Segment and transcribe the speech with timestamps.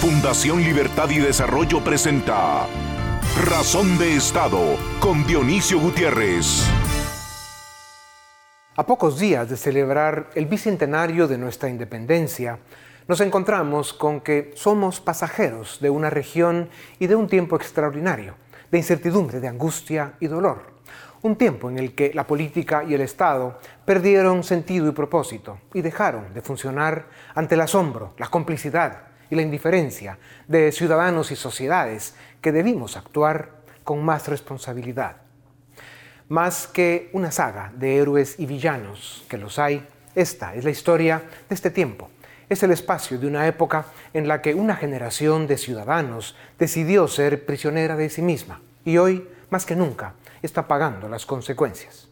[0.00, 2.66] Fundación Libertad y Desarrollo presenta
[3.44, 6.66] Razón de Estado con Dionisio Gutiérrez.
[8.76, 12.60] A pocos días de celebrar el bicentenario de nuestra independencia,
[13.08, 18.36] nos encontramos con que somos pasajeros de una región y de un tiempo extraordinario,
[18.70, 20.62] de incertidumbre, de angustia y dolor.
[21.20, 25.82] Un tiempo en el que la política y el Estado perdieron sentido y propósito y
[25.82, 27.04] dejaron de funcionar
[27.34, 33.60] ante el asombro, la complicidad y la indiferencia de ciudadanos y sociedades que debimos actuar
[33.84, 35.16] con más responsabilidad.
[36.28, 41.22] Más que una saga de héroes y villanos, que los hay, esta es la historia
[41.48, 42.10] de este tiempo.
[42.48, 47.46] Es el espacio de una época en la que una generación de ciudadanos decidió ser
[47.46, 52.08] prisionera de sí misma y hoy, más que nunca, está pagando las consecuencias.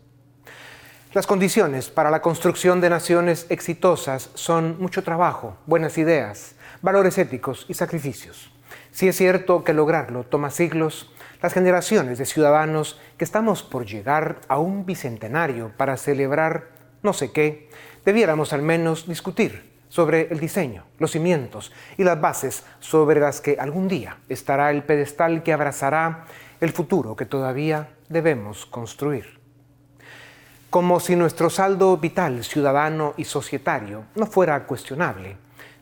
[1.14, 7.66] Las condiciones para la construcción de naciones exitosas son mucho trabajo, buenas ideas, valores éticos
[7.68, 8.50] y sacrificios.
[8.90, 14.40] Si es cierto que lograrlo toma siglos, las generaciones de ciudadanos que estamos por llegar
[14.48, 17.70] a un bicentenario para celebrar no sé qué,
[18.04, 23.56] debiéramos al menos discutir sobre el diseño, los cimientos y las bases sobre las que
[23.58, 26.26] algún día estará el pedestal que abrazará
[26.60, 29.38] el futuro que todavía debemos construir.
[30.70, 35.36] Como si nuestro saldo vital ciudadano y societario no fuera cuestionable,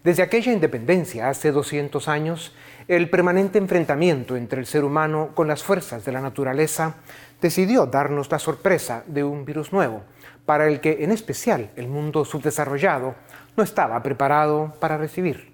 [0.07, 2.55] desde aquella independencia hace 200 años,
[2.87, 6.95] el permanente enfrentamiento entre el ser humano con las fuerzas de la naturaleza
[7.41, 10.05] decidió darnos la sorpresa de un virus nuevo,
[10.45, 13.17] para el que en especial el mundo subdesarrollado
[13.57, 15.53] no estaba preparado para recibir.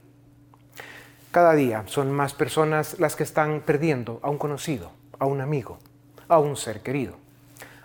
[1.31, 5.79] Cada día son más personas las que están perdiendo a un conocido, a un amigo,
[6.29, 7.17] a un ser querido.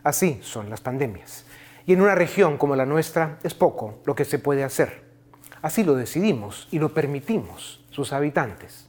[0.03, 1.45] Así son las pandemias.
[1.85, 5.06] Y en una región como la nuestra es poco lo que se puede hacer.
[5.67, 8.87] Así lo decidimos y lo permitimos sus habitantes.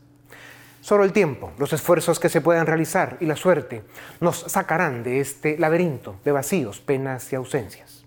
[0.80, 3.82] Solo el tiempo, los esfuerzos que se puedan realizar y la suerte
[4.20, 8.04] nos sacarán de este laberinto de vacíos, penas y ausencias.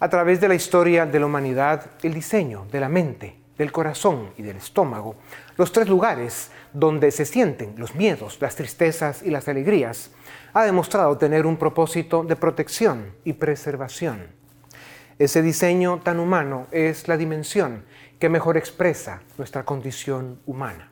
[0.00, 4.34] A través de la historia de la humanidad, el diseño de la mente, del corazón
[4.36, 5.16] y del estómago,
[5.56, 10.10] los tres lugares donde se sienten los miedos, las tristezas y las alegrías,
[10.52, 14.33] ha demostrado tener un propósito de protección y preservación.
[15.18, 17.84] Ese diseño tan humano es la dimensión
[18.18, 20.90] que mejor expresa nuestra condición humana.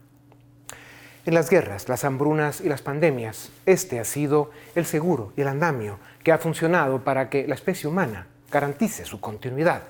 [1.26, 5.48] En las guerras, las hambrunas y las pandemias, este ha sido el seguro y el
[5.48, 9.82] andamio que ha funcionado para que la especie humana garantice su continuidad.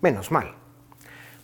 [0.00, 0.54] Menos mal.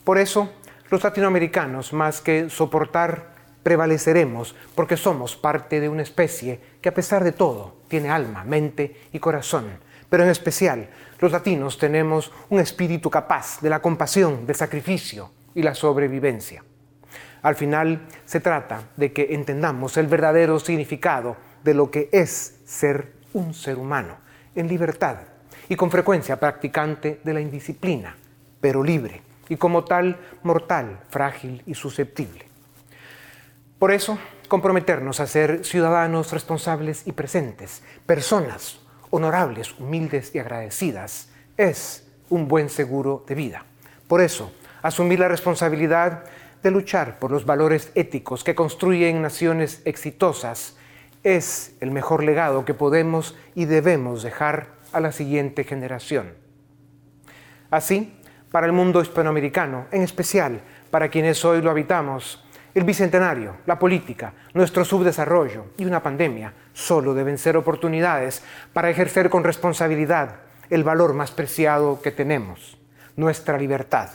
[0.02, 0.50] Por eso,
[0.90, 7.22] los latinoamericanos, más que soportar, prevaleceremos porque somos parte de una especie que a pesar
[7.24, 9.78] de todo tiene alma, mente y corazón,
[10.14, 10.88] pero en especial
[11.19, 16.62] los latinos tenemos un espíritu capaz de la compasión, del sacrificio y la sobrevivencia.
[17.42, 23.14] Al final se trata de que entendamos el verdadero significado de lo que es ser
[23.32, 24.19] un ser humano
[24.54, 25.16] en libertad
[25.69, 28.16] y con frecuencia practicante de la indisciplina,
[28.60, 32.46] pero libre y como tal mortal, frágil y susceptible.
[33.81, 38.78] Por eso, comprometernos a ser ciudadanos responsables y presentes, personas
[39.14, 43.64] honorables, humildes y agradecidas, es un buen seguro de vida.
[44.08, 44.52] Por eso,
[44.82, 46.25] asumir la responsabilidad
[46.64, 50.76] de luchar por los valores éticos que construyen naciones exitosas
[51.22, 56.34] es el mejor legado que podemos y debemos dejar a la siguiente generación.
[57.70, 58.19] Así,
[58.50, 60.60] para el mundo hispanoamericano, en especial
[60.91, 62.44] para quienes hoy lo habitamos,
[62.74, 68.42] el bicentenario, la política, nuestro subdesarrollo y una pandemia solo deben ser oportunidades
[68.72, 70.40] para ejercer con responsabilidad
[70.70, 72.76] el valor más preciado que tenemos,
[73.16, 74.08] nuestra libertad.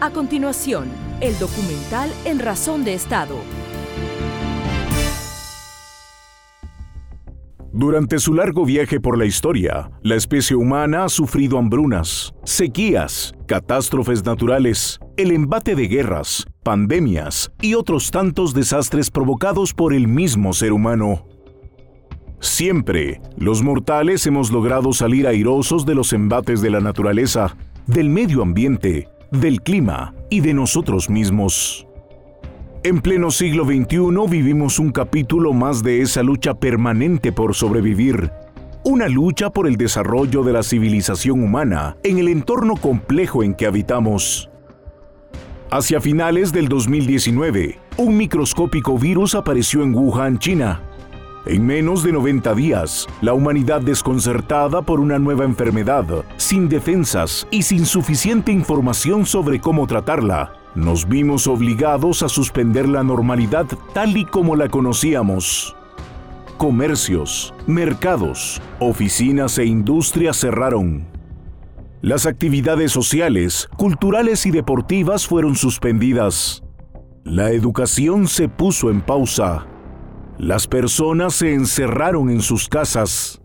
[0.00, 0.90] A continuación,
[1.20, 3.36] el documental En Razón de Estado
[7.74, 14.26] Durante su largo viaje por la historia, la especie humana ha sufrido hambrunas, sequías, catástrofes
[14.26, 20.74] naturales, el embate de guerras, pandemias y otros tantos desastres provocados por el mismo ser
[20.74, 21.26] humano.
[22.40, 27.56] Siempre, los mortales hemos logrado salir airosos de los embates de la naturaleza,
[27.86, 31.86] del medio ambiente, del clima y de nosotros mismos.
[32.84, 38.32] En pleno siglo XXI vivimos un capítulo más de esa lucha permanente por sobrevivir,
[38.82, 43.66] una lucha por el desarrollo de la civilización humana en el entorno complejo en que
[43.66, 44.50] habitamos.
[45.70, 50.82] Hacia finales del 2019, un microscópico virus apareció en Wuhan, China.
[51.46, 57.62] En menos de 90 días, la humanidad desconcertada por una nueva enfermedad, sin defensas y
[57.62, 64.24] sin suficiente información sobre cómo tratarla, nos vimos obligados a suspender la normalidad tal y
[64.24, 65.76] como la conocíamos.
[66.58, 71.06] Comercios, mercados, oficinas e industrias cerraron.
[72.00, 76.62] Las actividades sociales, culturales y deportivas fueron suspendidas.
[77.24, 79.66] La educación se puso en pausa
[80.38, 83.41] las personas se encerraron en sus casas.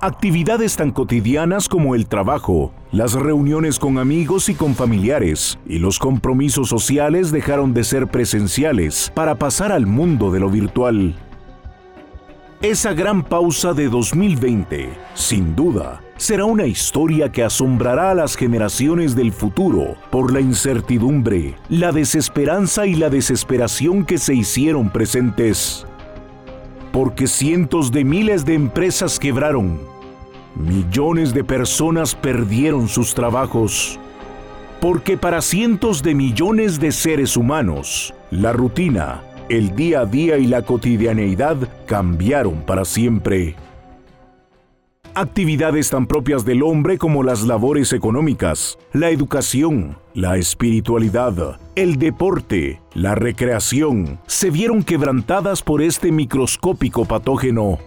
[0.00, 5.98] Actividades tan cotidianas como el trabajo, las reuniones con amigos y con familiares y los
[5.98, 11.16] compromisos sociales dejaron de ser presenciales para pasar al mundo de lo virtual.
[12.62, 19.16] Esa gran pausa de 2020, sin duda, será una historia que asombrará a las generaciones
[19.16, 25.87] del futuro por la incertidumbre, la desesperanza y la desesperación que se hicieron presentes
[26.92, 29.80] porque cientos de miles de empresas quebraron,
[30.56, 33.98] millones de personas perdieron sus trabajos,
[34.80, 40.46] porque para cientos de millones de seres humanos, la rutina, el día a día y
[40.46, 41.56] la cotidianeidad
[41.86, 43.56] cambiaron para siempre
[45.20, 52.80] actividades tan propias del hombre como las labores económicas, la educación, la espiritualidad, el deporte,
[52.94, 57.78] la recreación, se vieron quebrantadas por este microscópico patógeno.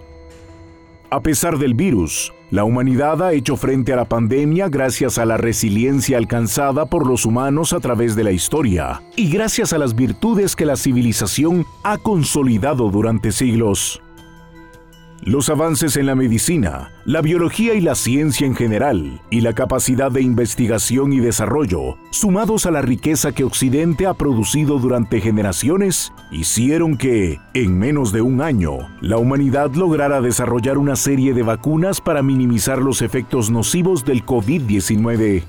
[1.10, 5.38] A pesar del virus, la humanidad ha hecho frente a la pandemia gracias a la
[5.38, 10.58] resiliencia alcanzada por los humanos a través de la historia y gracias a las virtudes
[10.58, 14.02] que la civilización ha consolidado durante siglos.
[15.24, 20.12] Los avances en la medicina, la biología y la ciencia en general, y la capacidad
[20.12, 26.98] de investigación y desarrollo, sumados a la riqueza que Occidente ha producido durante generaciones, hicieron
[26.98, 32.24] que, en menos de un año, la humanidad lograra desarrollar una serie de vacunas para
[32.24, 35.44] minimizar los efectos nocivos del COVID-19.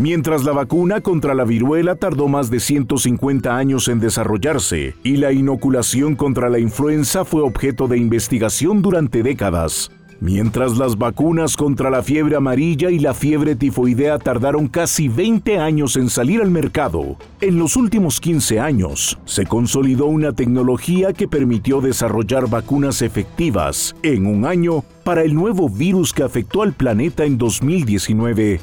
[0.00, 5.30] Mientras la vacuna contra la viruela tardó más de 150 años en desarrollarse y la
[5.30, 9.90] inoculación contra la influenza fue objeto de investigación durante décadas.
[10.18, 15.96] Mientras las vacunas contra la fiebre amarilla y la fiebre tifoidea tardaron casi 20 años
[15.96, 21.82] en salir al mercado, en los últimos 15 años se consolidó una tecnología que permitió
[21.82, 27.36] desarrollar vacunas efectivas en un año para el nuevo virus que afectó al planeta en
[27.36, 28.60] 2019.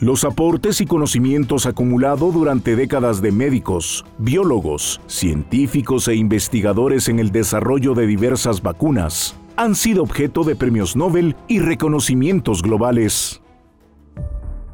[0.00, 7.30] Los aportes y conocimientos acumulados durante décadas de médicos, biólogos, científicos e investigadores en el
[7.30, 13.40] desarrollo de diversas vacunas han sido objeto de premios Nobel y reconocimientos globales.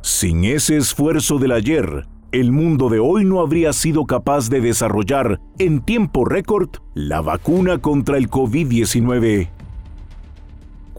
[0.00, 5.40] Sin ese esfuerzo del ayer, el mundo de hoy no habría sido capaz de desarrollar
[5.58, 9.50] en tiempo récord la vacuna contra el COVID-19.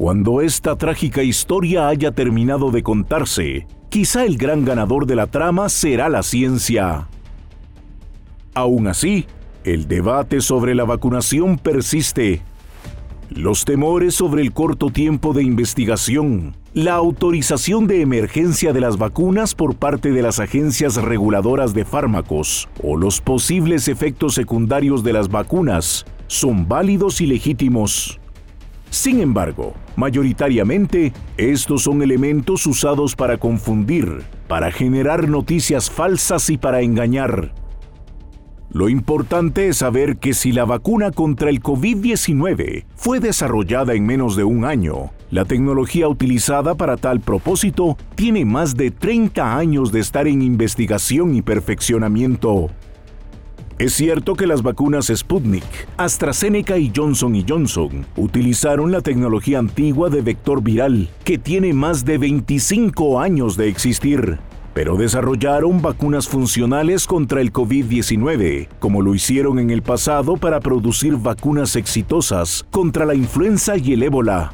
[0.02, 5.70] Cuando esta trágica historia haya terminado de contarse, quizá el gran ganador de la trama
[5.70, 7.08] será la ciencia.
[8.56, 9.28] Aún así,
[9.64, 12.42] el debate sobre la vacunación persiste.
[13.30, 19.54] Los temores sobre el corto tiempo de investigación, la autorización de emergencia de las vacunas
[19.54, 25.30] por parte de las agencias reguladoras de fármacos o los posibles efectos secundarios de las
[25.30, 28.21] vacunas son válidos y legítimos.
[28.92, 36.82] Sin embargo, mayoritariamente, estos son elementos usados para confundir, para generar noticias falsas y para
[36.82, 37.54] engañar.
[38.70, 44.36] Lo importante es saber que si la vacuna contra el COVID-19 fue desarrollada en menos
[44.36, 50.02] de un año, la tecnología utilizada para tal propósito tiene más de 30 años de
[50.02, 52.70] estar en investigación y perfeccionamiento.
[53.82, 55.64] Es cierto que las vacunas Sputnik,
[55.98, 62.20] AstraZeneca y Johnson Johnson utilizaron la tecnología antigua de vector viral, que tiene más de
[62.20, 64.38] 25 años de existir,
[64.76, 71.18] pero desarrollaron vacunas funcionales contra el COVID-19, como lo hicieron en el pasado para producir
[71.18, 74.54] vacunas exitosas contra la influenza y el ébola.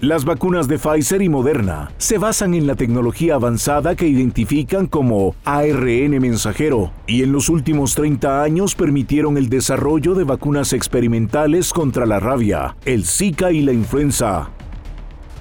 [0.00, 5.34] Las vacunas de Pfizer y Moderna se basan en la tecnología avanzada que identifican como
[5.44, 12.06] ARN mensajero y en los últimos 30 años permitieron el desarrollo de vacunas experimentales contra
[12.06, 14.50] la rabia, el Zika y la influenza.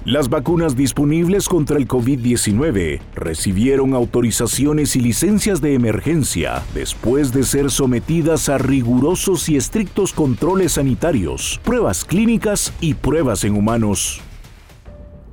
[0.06, 7.72] Las vacunas disponibles contra el COVID-19 recibieron autorizaciones y licencias de emergencia después de ser
[7.72, 14.22] sometidas a rigurosos y estrictos controles sanitarios, pruebas clínicas y pruebas en humanos.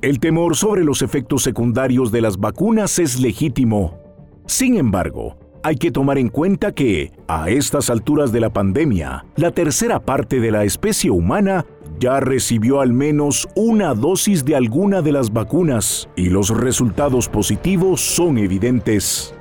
[0.01, 3.99] El temor sobre los efectos secundarios de las vacunas es legítimo.
[4.47, 9.51] Sin embargo, Hay que tomar en cuenta que, a estas alturas de la pandemia, la
[9.51, 11.67] tercera parte de la especie humana
[11.99, 18.01] ya recibió al menos una dosis de alguna de las vacunas y los resultados positivos
[18.01, 19.35] son evidentes.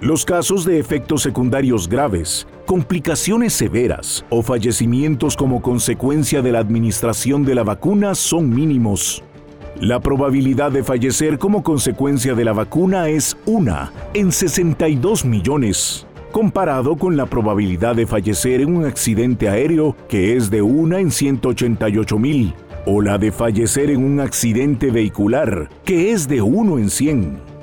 [0.00, 7.44] Los casos de efectos secundarios graves, complicaciones severas o fallecimientos como consecuencia de la administración
[7.44, 9.22] de la vacuna son mínimos.
[9.80, 16.94] La probabilidad de fallecer como consecuencia de la vacuna es una en 62 millones, comparado
[16.96, 22.18] con la probabilidad de fallecer en un accidente aéreo que es de una en 188
[22.20, 22.54] mil,
[22.86, 27.53] o la de fallecer en un accidente vehicular que es de 1 en 100.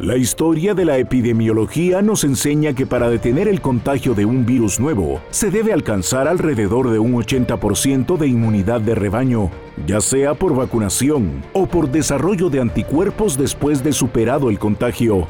[0.00, 4.78] La historia de la epidemiología nos enseña que para detener el contagio de un virus
[4.78, 9.50] nuevo, se debe alcanzar alrededor de un 80% de inmunidad de rebaño,
[9.88, 15.26] ya sea por vacunación o por desarrollo de anticuerpos después de superado el contagio.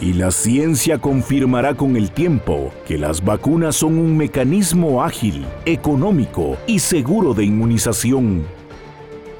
[0.00, 6.56] Y la ciencia confirmará con el tiempo que las vacunas son un mecanismo ágil, económico
[6.66, 8.46] y seguro de inmunización.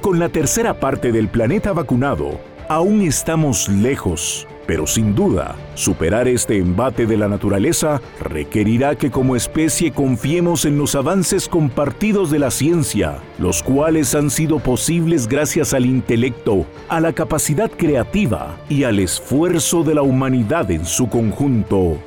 [0.02, 2.38] Con la tercera parte del planeta vacunado,
[2.68, 9.34] aún estamos lejos pero sin duda, superar este embate de la naturaleza requerirá que como
[9.34, 15.74] especie confiemos en los avances compartidos de la ciencia, los cuales han sido posibles gracias
[15.74, 21.98] al intelecto, a la capacidad creativa y al esfuerzo de la humanidad en su conjunto.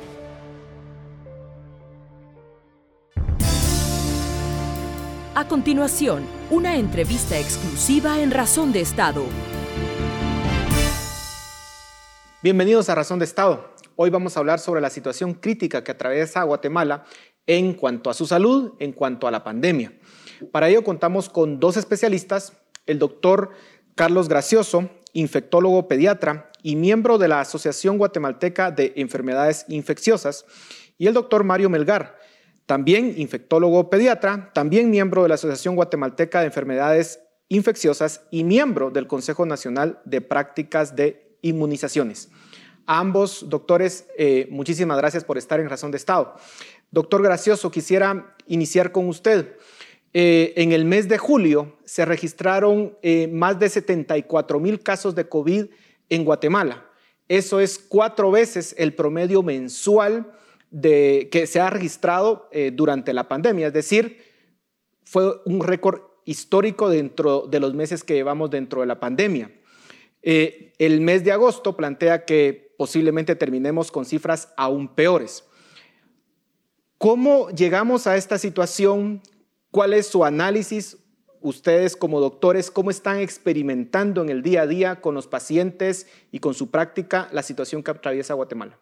[5.34, 9.26] A continuación, una entrevista exclusiva en Razón de Estado
[12.44, 13.72] Bienvenidos a Razón de Estado.
[13.96, 17.06] Hoy vamos a hablar sobre la situación crítica que atraviesa Guatemala
[17.46, 19.94] en cuanto a su salud, en cuanto a la pandemia.
[20.52, 22.52] Para ello contamos con dos especialistas,
[22.84, 23.52] el doctor
[23.94, 30.44] Carlos Gracioso, infectólogo pediatra y miembro de la Asociación Guatemalteca de Enfermedades Infecciosas,
[30.98, 32.18] y el doctor Mario Melgar,
[32.66, 39.06] también infectólogo pediatra, también miembro de la Asociación Guatemalteca de Enfermedades Infecciosas y miembro del
[39.06, 42.30] Consejo Nacional de Prácticas de inmunizaciones.
[42.86, 46.34] Ambos doctores, eh, muchísimas gracias por estar en Razón de Estado.
[46.90, 49.56] Doctor Gracioso, quisiera iniciar con usted.
[50.12, 55.28] Eh, en el mes de julio se registraron eh, más de 74 mil casos de
[55.28, 55.66] COVID
[56.08, 56.86] en Guatemala.
[57.28, 60.32] Eso es cuatro veces el promedio mensual
[60.70, 63.68] de, que se ha registrado durante la pandemia.
[63.68, 64.18] Es decir,
[65.04, 69.50] fue un récord histórico dentro de los meses que llevamos dentro de la pandemia.
[70.26, 75.44] Eh, el mes de agosto plantea que posiblemente terminemos con cifras aún peores.
[76.96, 79.20] ¿Cómo llegamos a esta situación?
[79.70, 80.96] ¿Cuál es su análisis?
[81.42, 86.38] Ustedes como doctores, ¿cómo están experimentando en el día a día con los pacientes y
[86.38, 88.80] con su práctica la situación que atraviesa Guatemala?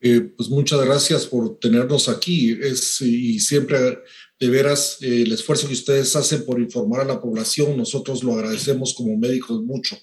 [0.00, 2.58] Eh, pues muchas gracias por tenernos aquí.
[2.62, 3.98] Es, y siempre
[4.38, 8.34] de veras eh, el esfuerzo que ustedes hacen por informar a la población, nosotros lo
[8.34, 9.96] agradecemos como médicos mucho.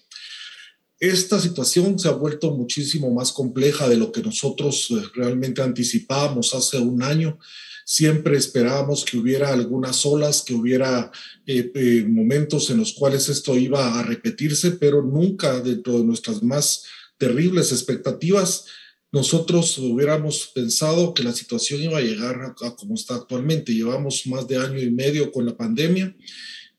[0.99, 6.55] Esta situación se ha vuelto muchísimo más compleja de lo que nosotros eh, realmente anticipábamos
[6.55, 7.37] hace un año.
[7.85, 11.11] Siempre esperábamos que hubiera algunas olas, que hubiera
[11.45, 16.85] eh, momentos en los cuales esto iba a repetirse, pero nunca dentro de nuestras más
[17.17, 18.65] terribles expectativas
[19.13, 23.71] nosotros hubiéramos pensado que la situación iba a llegar a, como está actualmente.
[23.71, 26.15] Llevamos más de año y medio con la pandemia.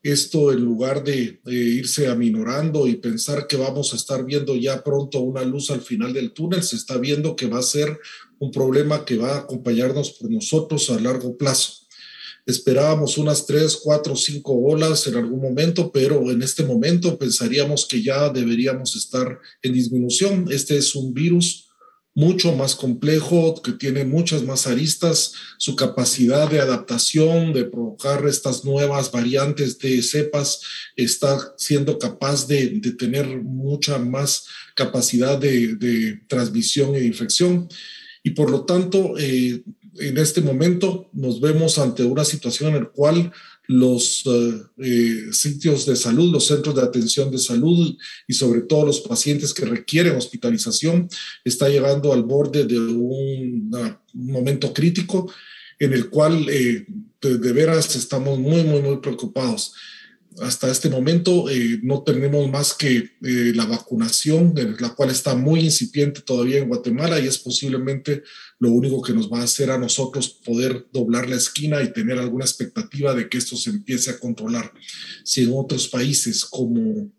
[0.03, 5.21] Esto en lugar de, irse aminorando y pensar que vamos a estar viendo ya pronto
[5.21, 7.97] una luz al final del túnel, se está viendo que va a ser
[8.37, 11.85] un problema que va a acompañarnos por nosotros a largo plazo.
[12.45, 18.03] Esperábamos unas tres, cuatro, cinco olas en algún momento, pero en este momento pensaríamos que
[18.03, 20.47] ya deberíamos estar en disminución.
[20.51, 21.65] Este es un virus
[22.15, 28.63] mucho más complejo, que tiene muchas más aristas, su capacidad de adaptación, de provocar estas
[28.63, 30.61] nuevas variantes de cepas,
[30.95, 34.45] está siendo capaz de, tener mucha más
[34.75, 37.67] capacidad de, transmisión e infección.
[38.23, 39.61] Y por lo tanto, eh,
[39.99, 43.31] en este momento nos vemos ante una situación en la cual
[43.67, 47.95] los eh, eh, sitios de salud, los centros de atención de salud
[48.27, 51.09] y sobre todo los pacientes que requieren hospitalización,
[51.43, 53.69] está llegando al borde de un,
[54.13, 55.31] momento crítico
[55.77, 56.85] en el cual eh,
[57.21, 59.73] de, veras estamos muy, muy, muy preocupados.
[60.41, 65.61] Hasta este momento eh, no tenemos más que eh, la vacunación, la cual está muy
[65.61, 68.23] incipiente todavía en Guatemala y es posiblemente
[68.59, 72.19] lo único que nos va a hacer a nosotros poder doblar la esquina y tener
[72.19, 74.71] alguna expectativa de que esto se empiece a controlar.
[75.23, 77.11] Si en otros países como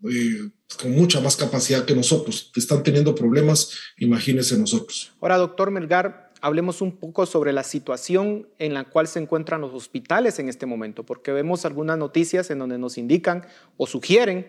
[0.81, 5.13] con mucha más capacidad que nosotros están teniendo problemas, imagínense nosotros.
[5.21, 9.75] Ahora, doctor Melgar, hablemos un poco sobre la situación en la cual se encuentran los
[9.75, 14.49] hospitales en este momento, porque vemos algunas noticias en donde nos indican o sugieren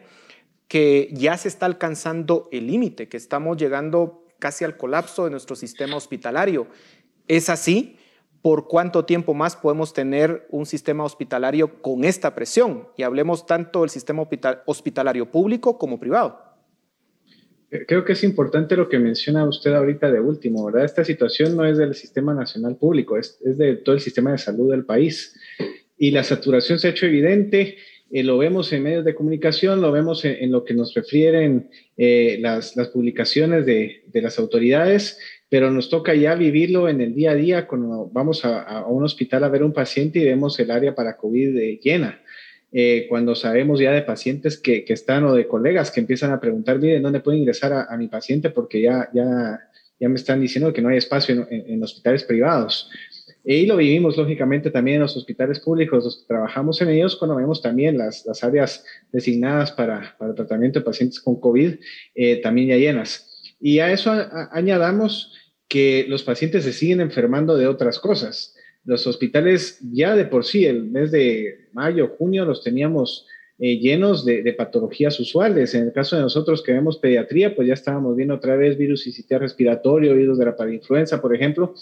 [0.68, 5.56] que ya se está alcanzando el límite, que estamos llegando casi al colapso de nuestro
[5.56, 6.68] sistema hospitalario.
[7.28, 7.98] ¿Es así?
[8.42, 12.88] ¿Por cuánto tiempo más podemos tener un sistema hospitalario con esta presión?
[12.98, 14.28] Y hablemos tanto del sistema
[14.66, 16.47] hospitalario público como privado.
[17.70, 20.86] Eh, creo que es importante lo que menciona usted ahorita de último, ¿verdad?
[20.86, 24.38] Esta situación no es del sistema nacional público, es, es de todo el sistema de
[24.38, 25.36] salud del país.
[25.98, 27.78] Y la saturación se ha hecho evidente,
[28.10, 32.38] eh, lo vemos en medios de comunicación, lo vemos en, lo que nos refieren eh,
[32.40, 35.20] las, las, publicaciones de, de, las autoridades,
[35.50, 39.04] pero nos toca ya vivirlo en el día a día cuando vamos a, a un
[39.04, 42.22] hospital a ver un paciente y vemos el área para COVID llena.
[42.72, 46.40] Eh, cuando sabemos ya de pacientes que, que, están o de colegas que empiezan a
[46.40, 48.50] preguntar, miren, ¿dónde puedo ingresar a, mi paciente?
[48.50, 49.62] Porque ya, ya,
[50.00, 52.90] ya me están diciendo que no hay espacio en, hospitales privados.
[53.46, 57.62] Y lo vivimos, lógicamente, también en los hospitales públicos, los trabajamos en ellos, cuando vemos
[57.62, 58.84] también las, las áreas
[59.14, 61.76] designadas para, para, tratamiento de pacientes con COVID,
[62.16, 63.56] eh, también ya llenas.
[63.62, 64.12] Y a eso
[64.52, 65.34] añadamos
[65.70, 68.57] que los pacientes se siguen enfermando de otras cosas
[68.88, 73.28] los hospitales ya de por sí, el mes de mayo, junio, los teníamos
[73.60, 75.76] eh, llenos de, patologías usuales.
[75.76, 79.02] En el caso de nosotros que vemos pediatría, pues ya estábamos viendo otra vez virus
[79.02, 81.76] sistema respiratorio, virus de la parainfluenza, por ejemplo,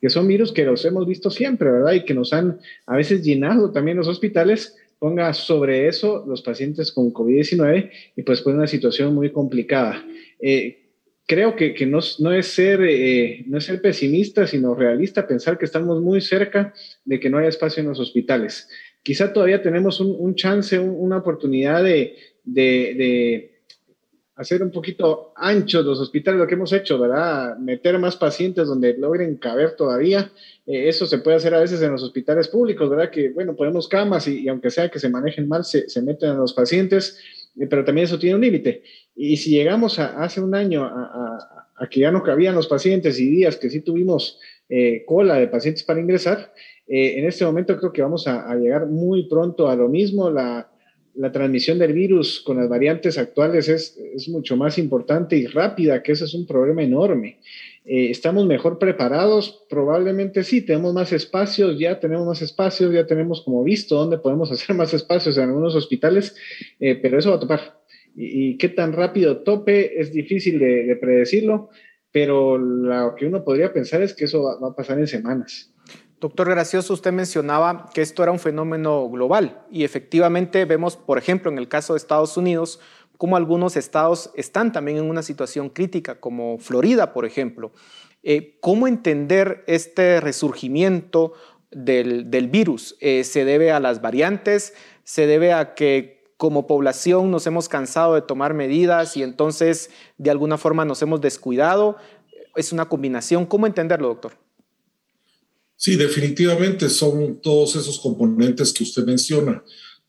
[0.00, 1.94] que son virus que los hemos visto siempre, ¿verdad?
[1.94, 4.76] Y que nos han a veces llenado también los hospitales.
[5.00, 10.00] Ponga sobre eso los pacientes con COVID-19 y pues fue una situación muy complicada.
[10.40, 10.81] Eh,
[11.26, 15.58] creo que, que no, no, es ser, eh, no es ser pesimista, sino realista, pensar
[15.58, 16.74] que estamos muy cerca
[17.04, 18.68] de que no haya espacio en los hospitales.
[19.02, 23.48] Quizá todavía tenemos un, un chance, una oportunidad de, de, de,
[24.36, 27.56] hacer un poquito anchos los hospitales, lo que hemos hecho, ¿verdad?
[27.58, 30.32] Meter más pacientes donde logren caber todavía.
[30.66, 33.10] Eh, eso se puede hacer a veces en los hospitales públicos, ¿verdad?
[33.10, 36.30] Que, bueno, ponemos camas y, y aunque sea que se manejen mal, se, se meten
[36.30, 37.18] a los pacientes
[37.68, 38.82] pero también eso tiene un límite.
[39.14, 43.28] Y si llegamos a, hace un año a, que ya no cabían los pacientes y
[43.28, 46.52] días que sí tuvimos eh, cola de pacientes para ingresar,
[46.86, 50.30] eh, en este momento creo que vamos a, llegar muy pronto a lo mismo.
[50.30, 50.70] La,
[51.14, 56.02] la transmisión del virus con las variantes actuales es, es, mucho más importante y rápida,
[56.02, 57.38] que ese es un problema enorme.
[57.84, 59.64] Eh, ¿Estamos mejor preparados?
[59.68, 64.52] Probablemente sí, tenemos más espacios, ya tenemos más espacios, ya tenemos como visto dónde podemos
[64.52, 66.36] hacer más espacios en algunos hospitales,
[66.78, 67.80] eh, pero eso va a topar.
[68.14, 71.70] Y, qué tan rápido tope es difícil de, predecirlo,
[72.10, 75.72] pero lo que uno podría pensar es que eso va, va a pasar en semanas.
[76.20, 81.50] Doctor Gracioso, usted mencionaba que esto era un fenómeno global y efectivamente vemos, por ejemplo,
[81.50, 82.78] en el caso de Estados Unidos,
[83.18, 87.72] como algunos estados están también en una situación crítica, como Florida, por ejemplo.
[88.22, 91.32] Eh, ¿Cómo entender este resurgimiento
[91.70, 92.96] del, virus?
[93.00, 94.74] Eh, ¿Se debe a las variantes?
[95.04, 100.30] ¿Se debe a que como población nos hemos cansado de tomar medidas y entonces de
[100.30, 101.96] alguna forma nos hemos descuidado?
[102.56, 103.46] ¿Es una combinación?
[103.46, 104.32] ¿Cómo entenderlo, doctor?
[105.76, 109.64] Sí, definitivamente son todos esos componentes que usted menciona.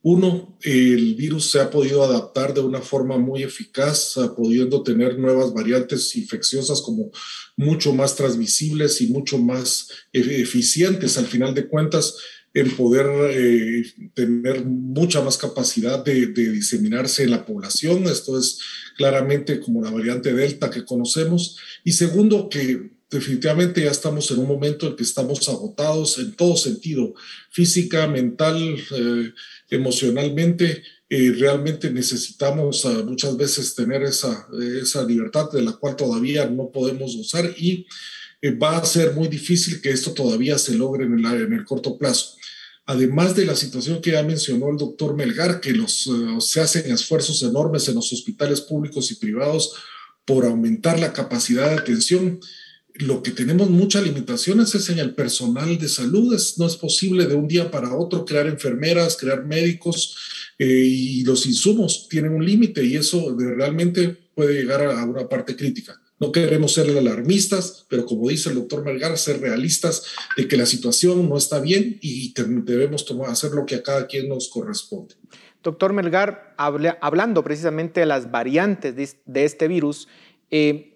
[0.06, 5.54] Uno, el virus se ha podido adaptar de una forma muy eficaz, pudiendo tener nuevas
[5.54, 7.10] variantes infecciosas como
[7.56, 12.18] mucho más transmisibles y mucho más eficientes al final de cuentas
[12.54, 18.04] en poder eh, tener mucha más capacidad de, de, diseminarse en la población.
[18.04, 18.60] Esto es
[18.98, 21.58] claramente como la variante Delta que conocemos.
[21.84, 26.58] Y segundo, que definitivamente ya estamos en un momento en que estamos agotados en todo
[26.58, 27.14] sentido,
[27.50, 29.32] física, mental, eh,
[29.70, 30.84] emocionalmente.
[31.10, 34.48] Eh, realmente necesitamos uh, muchas veces tener esa,
[34.82, 37.86] esa libertad de la cual todavía no podemos usar y
[38.42, 42.36] eh, va a ser muy difícil que esto todavía se logre en el, corto plazo.
[42.86, 47.88] Además de la situación que ya mencionó el doctor Melgar, que se hacen esfuerzos enormes
[47.88, 49.74] en los hospitales públicos y privados
[50.26, 52.40] por aumentar la capacidad de atención,
[52.96, 56.40] lo que tenemos muchas limitaciones es en el personal de salud.
[56.58, 60.16] no es posible de un día para otro crear enfermeras, crear médicos
[60.60, 65.56] eh, y los insumos tienen un límite y eso realmente puede llegar a, una parte
[65.56, 66.00] crítica.
[66.20, 70.06] No queremos ser alarmistas, pero como dice el doctor Melgar, ser realistas
[70.38, 74.08] de que la situación no está bien y debemos tomar, hacer lo que a cada
[74.08, 75.16] quien nos corresponde.
[75.64, 80.08] Doctor Melgar, hablando precisamente de las variantes de, este virus,
[80.52, 80.93] eh,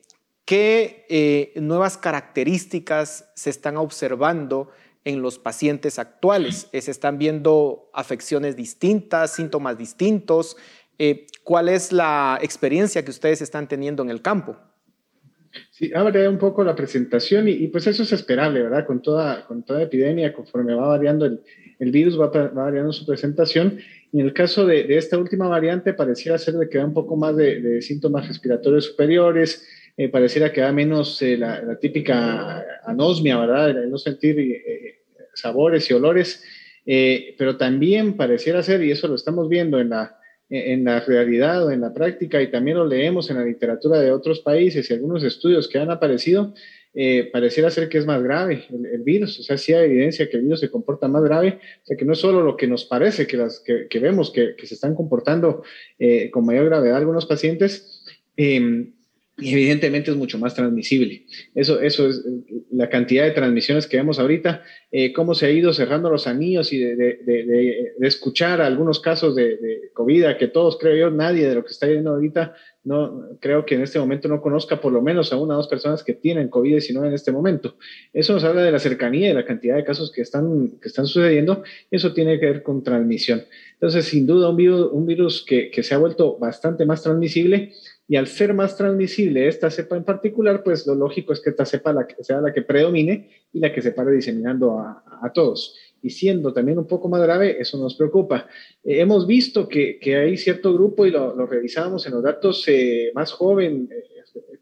[0.48, 4.72] ¿qué eh, nuevas características se están observando
[5.06, 6.68] en los pacientes actuales?
[6.72, 10.58] ¿Se están viendo afecciones distintas, síntomas distintos?
[11.44, 14.58] ¿Cuál es la experiencia que ustedes están teniendo en el campo?
[15.72, 18.86] Sí, abre un poco la presentación y, pues eso es esperable, ¿verdad?
[18.86, 21.42] Con toda, con toda epidemia, conforme va variando el,
[21.80, 23.80] el virus, va, va, variando su presentación.
[24.12, 26.94] Y en el caso de, de, esta última variante, pareciera ser de que da un
[26.94, 32.64] poco más de, de síntomas respiratorios superiores, eh, pareciera que da menos eh, la, típica
[32.86, 33.74] anosmia, ¿verdad?
[33.74, 35.02] De no sentir eh,
[35.34, 36.44] sabores y olores,
[36.86, 40.18] eh, pero también pareciera ser, y eso lo estamos viendo en la
[40.50, 44.12] en la realidad o en la práctica y también lo leemos en la literatura de
[44.12, 46.54] otros países y algunos estudios que han aparecido,
[46.94, 50.38] eh, pareciera ser que es más grave el, virus, o sea, sí hay evidencia que
[50.38, 52.86] el virus se comporta más grave, o sea, que no es solo lo que nos
[52.86, 55.64] parece, que, las, que, vemos que, se están comportando
[56.00, 58.06] eh, con mayor gravedad algunos pacientes,
[58.38, 58.88] eh,
[59.40, 61.26] y evidentemente es mucho más transmisible.
[61.54, 62.26] Eso, eso es
[62.72, 66.74] la cantidad de transmisiones que vemos ahorita, eh, cómo se ha ido cerrando los anillos
[66.74, 71.48] y de, de, de, de escuchar algunos casos de, COVID, que todos, creo yo, nadie
[71.48, 74.94] de lo que está viendo ahorita, no, creo que en este momento no conozca por
[74.94, 77.76] lo menos a una o dos personas que tienen COVID-19 en este momento.
[78.14, 81.06] Eso nos habla de la cercanía y la cantidad de casos que están, que están
[81.06, 83.44] sucediendo, eso tiene que ver con transmisión.
[83.74, 87.74] Entonces, sin duda, un virus, un virus que, que se ha vuelto bastante más transmisible,
[88.08, 91.66] y al ser más transmisible esta cepa en particular, pues lo lógico es que esta
[91.66, 95.34] cepa la que sea la que predomine y la que se pare diseminando a, a
[95.34, 95.76] todos.
[96.02, 98.48] Y siendo también un poco más grave, eso nos preocupa.
[98.84, 102.64] Eh, hemos visto que, que, hay cierto grupo, y lo, lo revisábamos en los datos
[102.68, 104.04] eh, más joven, eh,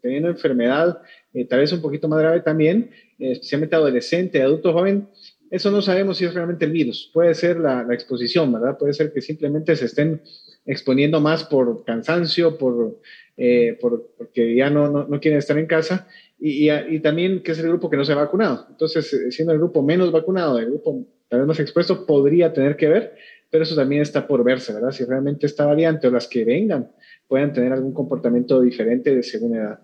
[0.00, 1.00] teniendo enfermedad
[1.36, 5.08] eh, tal vez un poquito más grave también, eh, especialmente adolescente, adulto joven,
[5.50, 7.10] eso no sabemos si es realmente el virus.
[7.12, 8.78] Puede ser la, la exposición, ¿verdad?
[8.78, 10.22] Puede ser que simplemente se estén
[10.66, 12.98] exponiendo más por cansancio, por
[13.38, 17.42] eh, por, porque ya no, no, no, quieren estar en casa, y, y, y, también
[17.42, 18.66] que es el grupo que no se ha vacunado.
[18.70, 22.76] Entonces, eh, siendo el grupo menos vacunado, el grupo tal vez más expuesto, podría tener
[22.76, 23.14] que ver,
[23.50, 24.90] pero eso también está por verse, ¿verdad?
[24.90, 26.90] Si realmente esta variante o las que vengan
[27.28, 29.80] puedan tener algún comportamiento diferente de según edad.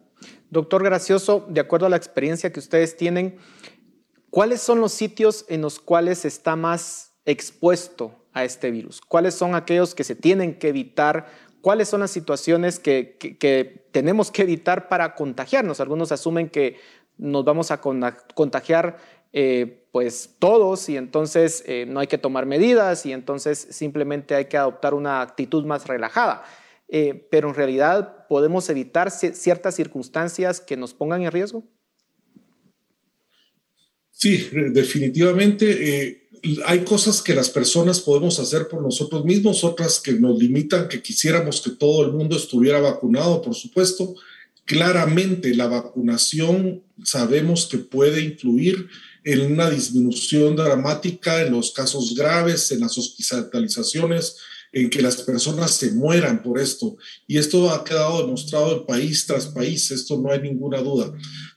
[0.48, 3.36] Doctor Gracioso, de acuerdo a la experiencia que ustedes tienen,
[4.30, 9.00] ¿cuáles son los sitios en los cuales está más expuesto a este virus?
[9.00, 11.26] ¿Cuáles son aquellos que se tienen que evitar
[11.62, 15.80] cuáles son las situaciones que, que, tenemos que evitar para contagiarnos.
[15.80, 16.76] Algunos asumen que
[17.16, 18.98] nos vamos a contagiar
[19.32, 24.46] eh, pues todos y entonces eh, no hay que tomar medidas y entonces simplemente hay
[24.46, 26.44] que adoptar una actitud más relajada.
[26.88, 31.64] Eh, pero en realidad podemos evitar ciertas circunstancias que nos pongan en riesgo.
[34.10, 36.21] Sí, definitivamente
[36.66, 41.00] hay cosas que las personas podemos hacer por nosotros mismos, otras que nos limitan, que
[41.00, 44.14] quisiéramos que todo el mundo estuviera vacunado, por supuesto.
[44.64, 48.88] Claramente la vacunación sabemos que puede influir
[49.24, 54.36] en una disminución dramática en los casos graves, en las hospitalizaciones,
[54.72, 56.96] en que las personas se mueran por esto.
[57.28, 61.12] Y esto ha quedado demostrado en país tras país, esto no hay ninguna duda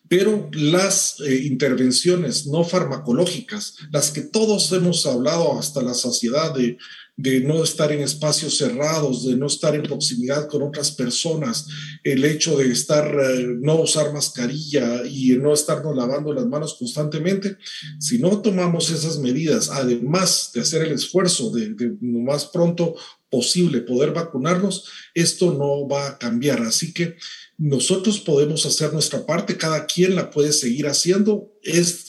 [0.07, 6.77] pero las eh, intervenciones no farmacológicas, las que todos hemos hablado hasta la saciedad de,
[7.17, 11.67] de, no estar en espacios cerrados, de no estar en proximidad con otras personas,
[12.03, 17.57] el hecho de estar, eh, no usar mascarilla y no estarnos lavando las manos constantemente,
[17.99, 22.95] si no tomamos esas medidas, además de hacer el esfuerzo de, lo más pronto
[23.29, 26.61] posible poder vacunarnos, esto no va a cambiar.
[26.61, 27.15] Así que
[27.57, 31.51] nosotros podemos hacer nuestra parte, cada quien la puede seguir haciendo.
[31.63, 32.04] Es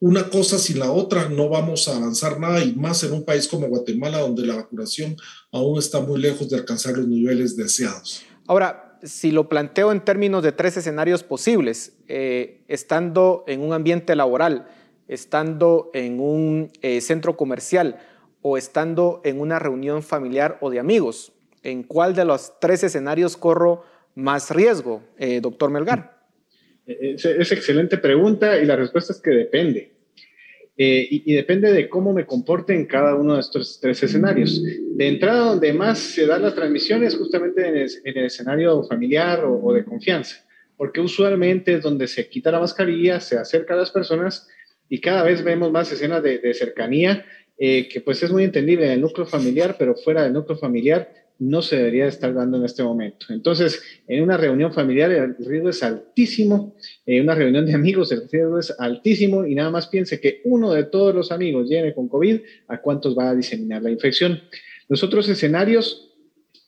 [0.00, 3.48] una cosa sin la otra, no vamos a avanzar nada y más en un país
[3.48, 5.16] como Guatemala, donde la vacunación
[5.50, 8.22] aún está muy lejos de alcanzar los niveles deseados.
[8.46, 14.14] Ahora, si lo planteo en términos de tres escenarios posibles, eh, estando en un ambiente
[14.14, 14.68] laboral,
[15.08, 17.98] estando en un eh, centro comercial
[18.42, 21.32] o estando en una reunión familiar o de amigos,
[21.62, 23.82] ¿en cuál de los tres escenarios corro
[24.14, 26.17] más riesgo, eh, doctor Melgar?
[26.88, 29.92] Es, es, excelente pregunta y la respuesta es que depende.
[30.80, 34.62] Eh, y, depende de cómo me comporte en cada uno de estos tres escenarios.
[34.62, 39.44] De entrada, donde más se dan las transmisiones, justamente en el, en el escenario familiar
[39.44, 40.46] o, de confianza,
[40.76, 44.48] porque usualmente es donde se quita la mascarilla, se acerca a las personas
[44.88, 47.26] y cada vez vemos más escenas de, de cercanía,
[47.58, 51.12] eh, que pues es muy entendible en el núcleo familiar, pero fuera del núcleo familiar
[51.38, 53.26] no se debería estar dando en este momento.
[53.30, 56.74] Entonces, en una reunión familiar el riesgo es altísimo,
[57.06, 60.72] en una reunión de amigos el riesgo es altísimo y nada más piense que uno
[60.72, 64.40] de todos los amigos llene con COVID, ¿a cuántos va a diseminar la infección?
[64.88, 66.10] Los otros escenarios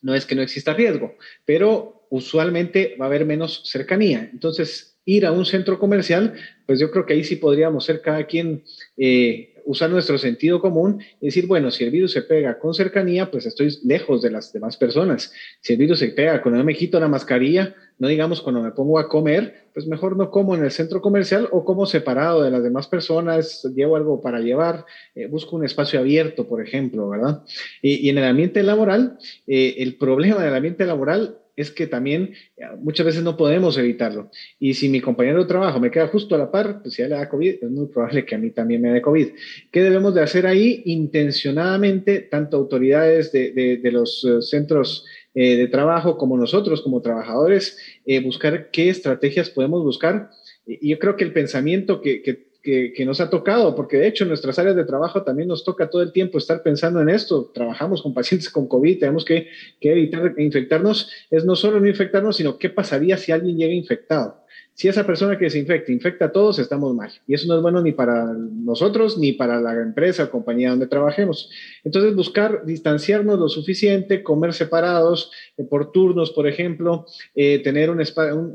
[0.02, 4.28] no es que no exista riesgo, pero usualmente va a haber menos cercanía.
[4.32, 6.34] Entonces, ir a un centro comercial,
[6.66, 8.62] pues yo creo que ahí sí podríamos ser cada quien
[8.96, 13.30] eh, usar nuestro sentido común y decir, bueno, si el virus se pega con cercanía,
[13.30, 15.32] pues estoy lejos de las demás personas.
[15.60, 18.70] Si el virus se pega cuando no me quito la mascarilla, no digamos cuando me
[18.70, 22.50] pongo a comer, pues mejor no como en el centro comercial o como separado de
[22.50, 27.42] las demás personas, llevo algo para llevar, eh, busco un espacio abierto, por ejemplo, ¿verdad?
[27.82, 32.64] Y, en el ambiente laboral, eh, el problema del ambiente laboral es que también eh,
[32.78, 34.30] muchas veces no podemos evitarlo.
[34.58, 37.08] Y si mi compañero de trabajo me queda justo a la par, pues si ya
[37.08, 39.28] le da COVID, es muy probable que a mí también me dé COVID.
[39.70, 40.82] ¿Qué debemos de hacer ahí?
[40.86, 47.78] Intencionadamente, tanto autoridades de, los eh, centros eh, de trabajo como nosotros como trabajadores,
[48.24, 50.30] buscar qué estrategias podemos buscar.
[50.66, 54.28] Y yo creo que el pensamiento que que, nos ha tocado, porque de hecho en
[54.28, 57.50] nuestras áreas de trabajo también nos toca todo el tiempo estar pensando en esto.
[57.54, 59.48] Trabajamos con pacientes con COVID, tenemos que,
[59.80, 61.10] que evitar infectarnos.
[61.30, 64.39] Es no solo no infectarnos, sino qué pasaría si alguien llega infectado
[64.80, 67.10] si esa persona que se infecta infecta a todos, estamos mal.
[67.26, 70.86] Y eso no es bueno ni para nosotros ni para la empresa o compañía donde
[70.86, 71.50] trabajemos.
[71.84, 77.90] Entonces, buscar distanciarnos lo suficiente, comer separados, eh, por turnos, por ejemplo, eh, tener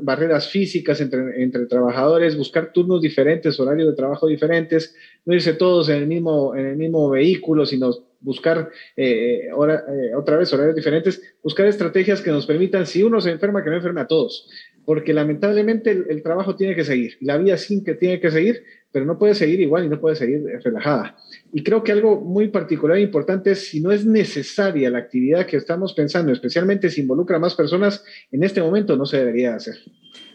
[0.02, 5.98] barreras físicas entre, trabajadores, buscar turnos diferentes, horarios de trabajo diferentes, no irse todos en
[5.98, 12.20] el mismo, en el mismo vehículo, sino buscar eh, otra vez horarios diferentes, buscar estrategias
[12.20, 14.48] que nos permitan, si uno se enferma, que no enferme a todos
[14.86, 19.04] porque lamentablemente el, trabajo tiene que seguir, la vida sin que tiene que seguir, pero
[19.04, 21.16] no puede seguir igual y no puede seguir relajada.
[21.52, 25.44] Y creo que algo muy particular e importante es si no es necesaria la actividad
[25.44, 29.56] que estamos pensando, especialmente si involucra a más personas, en este momento no se debería
[29.56, 29.74] hacer.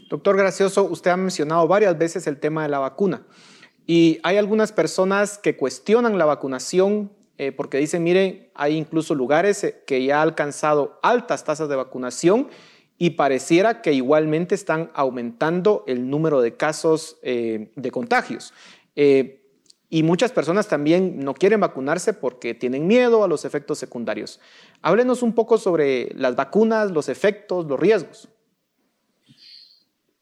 [0.09, 3.25] Doctor Gracioso, usted ha mencionado varias veces el tema de la vacuna
[3.87, 9.63] y hay algunas personas que cuestionan la vacunación eh, porque dicen, miren, hay incluso lugares
[9.63, 12.49] eh, que ya han alcanzado altas tasas de vacunación
[13.01, 18.53] y pareciera que igualmente están aumentando el número de casos eh, de contagios.
[18.95, 19.41] Eh,
[19.89, 24.39] y muchas personas también no quieren vacunarse porque tienen miedo a los efectos secundarios.
[24.83, 28.29] Háblenos un poco sobre las vacunas, los efectos, los riesgos.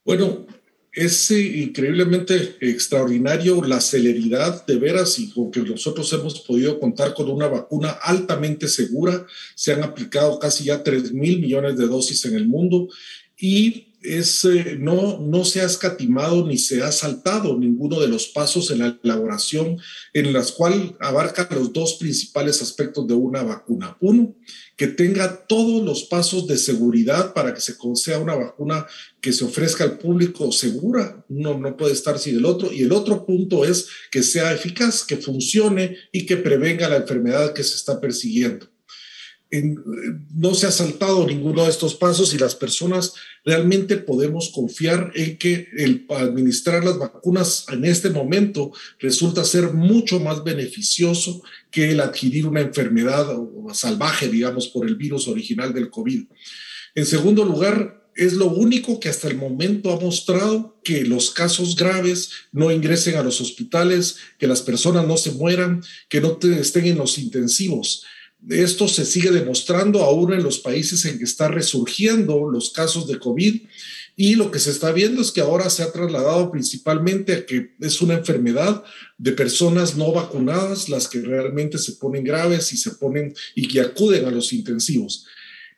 [0.05, 0.45] Bueno,
[0.91, 7.29] es increíblemente extraordinario la celeridad de veras y con que nosotros hemos podido contar con
[7.29, 9.25] una vacuna altamente segura.
[9.55, 12.87] Se han aplicado casi ya 3 mil millones de dosis en el mundo
[13.37, 18.71] y eh, no, no se ha escatimado ni se ha saltado ninguno de los pasos
[18.71, 19.77] en la elaboración
[20.13, 23.97] en las cuales abarca los dos principales aspectos de una vacuna.
[23.99, 24.35] Uno,
[24.77, 28.85] que tenga todos los pasos de seguridad para que se sea una vacuna
[29.19, 31.25] que se ofrezca al público segura.
[31.27, 32.71] Uno no puede estar sin el otro.
[32.71, 37.51] Y el otro punto es que sea eficaz, que funcione y que prevenga la enfermedad
[37.53, 38.67] que se está persiguiendo
[39.51, 45.37] no se ha saltado ninguno de estos pasos y las personas realmente podemos confiar en
[45.37, 51.99] que el administrar las vacunas en este momento resulta ser mucho más beneficioso que el
[51.99, 53.27] adquirir una enfermedad
[53.73, 56.25] salvaje, digamos, por el virus original del COVID.
[56.93, 61.75] En segundo lugar, es lo único que hasta el momento ha mostrado que los casos
[61.75, 66.85] graves no ingresen a los hospitales, que las personas no se mueran, que no estén
[66.85, 68.03] en los intensivos.
[68.47, 73.19] Esto se sigue demostrando aún en los países en que están resurgiendo los casos de
[73.19, 73.61] COVID
[74.15, 77.71] y lo que se está viendo es que ahora se ha trasladado principalmente a que
[77.79, 78.83] es una enfermedad
[79.17, 83.79] de personas no vacunadas las que realmente se ponen graves y se ponen y que
[83.79, 85.25] acuden a los intensivos.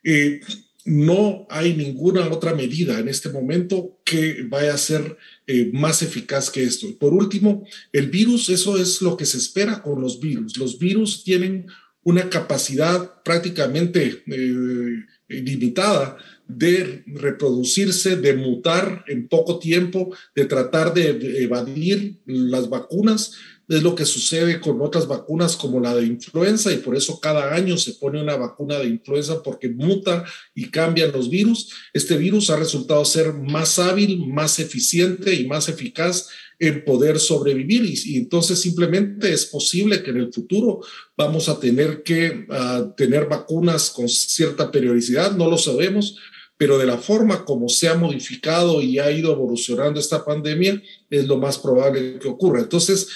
[0.03, 0.41] Eh,
[0.85, 6.49] no hay ninguna otra medida en este momento que vaya a ser eh, más eficaz
[6.49, 6.87] que esto.
[6.97, 10.57] Por último, el virus, eso es lo que se espera con los virus.
[10.57, 11.67] Los virus tienen
[12.03, 21.43] una capacidad prácticamente eh, limitada de reproducirse, de mutar en poco tiempo, de tratar de
[21.43, 23.33] evadir las vacunas.
[23.71, 27.53] Es lo que sucede con otras vacunas como la de influenza y por eso cada
[27.55, 31.71] año se pone una vacuna de influenza porque muta y cambian los virus.
[31.93, 36.27] Este virus ha resultado ser más hábil, más eficiente y más eficaz
[36.59, 40.81] en poder sobrevivir y, entonces simplemente es posible que en el futuro
[41.15, 46.17] vamos a tener que ah, tener vacunas con cierta periodicidad, no lo sabemos,
[46.57, 51.25] pero de la forma como se ha modificado y ha ido evolucionando esta pandemia, es
[51.25, 52.59] lo más probable que ocurra.
[52.59, 53.07] Entonces,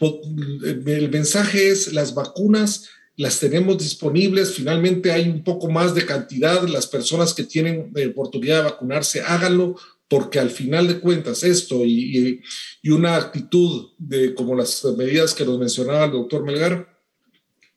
[0.00, 6.66] el mensaje es las vacunas las tenemos disponibles, finalmente hay un poco más de cantidad,
[6.66, 9.76] las personas que tienen oportunidad de vacunarse, háganlo,
[10.08, 12.40] porque al final de cuentas esto y,
[12.88, 16.88] una actitud de como las medidas que nos mencionaba el doctor Melgar,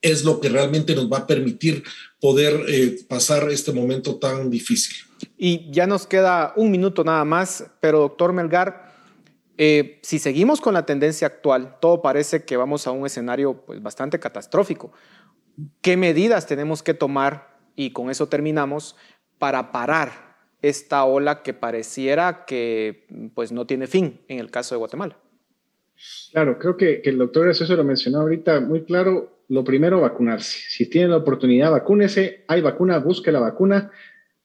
[0.02, 1.84] es lo que realmente nos va a permitir
[2.22, 4.96] poder eh, pasar este momento tan difícil.
[5.38, 8.93] Y ya nos queda un minuto nada más, pero doctor Melgar,
[9.58, 13.82] eh, si seguimos con la tendencia actual, todo parece que vamos a un escenario pues,
[13.82, 14.92] bastante catastrófico.
[15.82, 18.96] ¿Qué medidas tenemos que tomar, y con eso terminamos,
[19.38, 24.80] para parar esta ola que pareciera que pues, no tiene fin en el caso de
[24.80, 25.18] Guatemala?
[26.32, 29.30] Claro, creo que, el doctor eso lo mencionó ahorita muy claro.
[29.50, 30.58] Lo primero, vacunarse.
[30.70, 32.46] Si tiene la oportunidad, vacúnese.
[32.48, 33.92] Hay vacuna, busque la vacuna.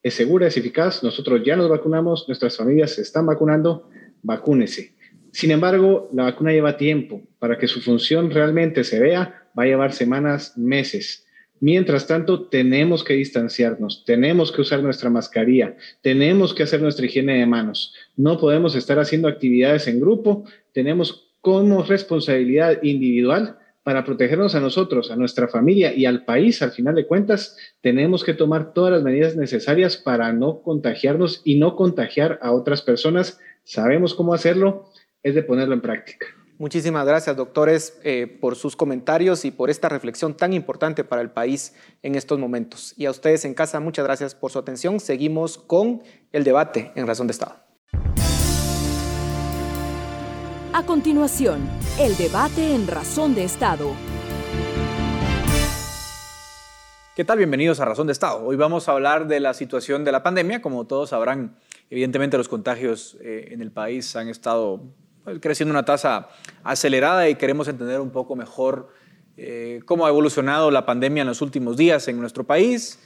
[0.03, 1.03] Es segura, es eficaz.
[1.03, 3.89] Nosotros ya nos vacunamos, nuestras familias se están vacunando.
[4.23, 4.98] Vacúnese.
[5.33, 7.23] Sin embargo, la vacuna lleva tiempo.
[7.39, 11.27] Para que su función realmente se vea, va a llevar semanas, meses.
[11.61, 17.39] Mientras tanto, tenemos que distanciarnos, tenemos que usar nuestra mascarilla, tenemos que hacer nuestra higiene
[17.39, 17.95] de manos.
[18.17, 25.11] No podemos estar haciendo actividades en grupo, tenemos como responsabilidad individual para protegernos a nosotros,
[25.11, 29.03] a nuestra familia y al país, al final de cuentas, tenemos que tomar todas las
[29.03, 33.41] medidas necesarias para no contagiarnos y no contagiar a otras personas.
[33.65, 34.88] Sabemos cómo hacerlo,
[35.23, 36.27] es de ponerlo en práctica.
[36.59, 41.31] Muchísimas gracias, doctores, eh, por sus comentarios y por esta reflexión tan importante para el
[41.31, 42.95] país en estos momentos.
[42.97, 44.99] Y a ustedes en casa, muchas gracias por su atención.
[44.99, 46.03] Seguimos con
[46.33, 47.57] el debate en Razón de Estado.
[50.73, 51.61] A continuación,
[52.01, 53.93] el debate en Razón de Estado.
[57.15, 57.39] ¿Qué tal?
[57.39, 58.45] Bienvenidos a Razón de Estado.
[58.45, 60.61] Hoy vamos a hablar de la situación de la pandemia.
[60.61, 61.57] Como todos sabrán,
[61.91, 64.83] evidentemente los contagios eh, en el país han estado
[65.41, 66.29] creciendo una tasa
[66.65, 68.93] acelerada y queremos entender un poco mejor
[69.37, 72.99] eh, cómo ha evolucionado la pandemia en los últimos días en nuestro país,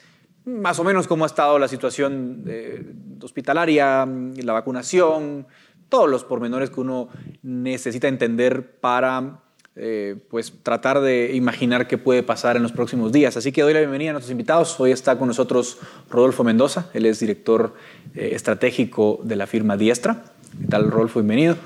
[0.44, 5.46] más o menos cómo ha estado la situación eh, hospitalaria, la vacunación,
[5.88, 7.08] todos los pormenores que uno
[7.42, 9.42] necesita entender para
[9.74, 13.36] eh, pues tratar de imaginar qué puede pasar en los próximos días.
[13.36, 14.78] Así que doy la bienvenida a nuestros invitados.
[14.78, 15.78] Hoy está con nosotros
[16.10, 17.74] Rodolfo Mendoza, él es director
[18.14, 20.24] eh, estratégico de la firma Diestra.
[20.60, 21.20] ¿Qué tal, Rodolfo?
[21.20, 21.56] Bienvenido.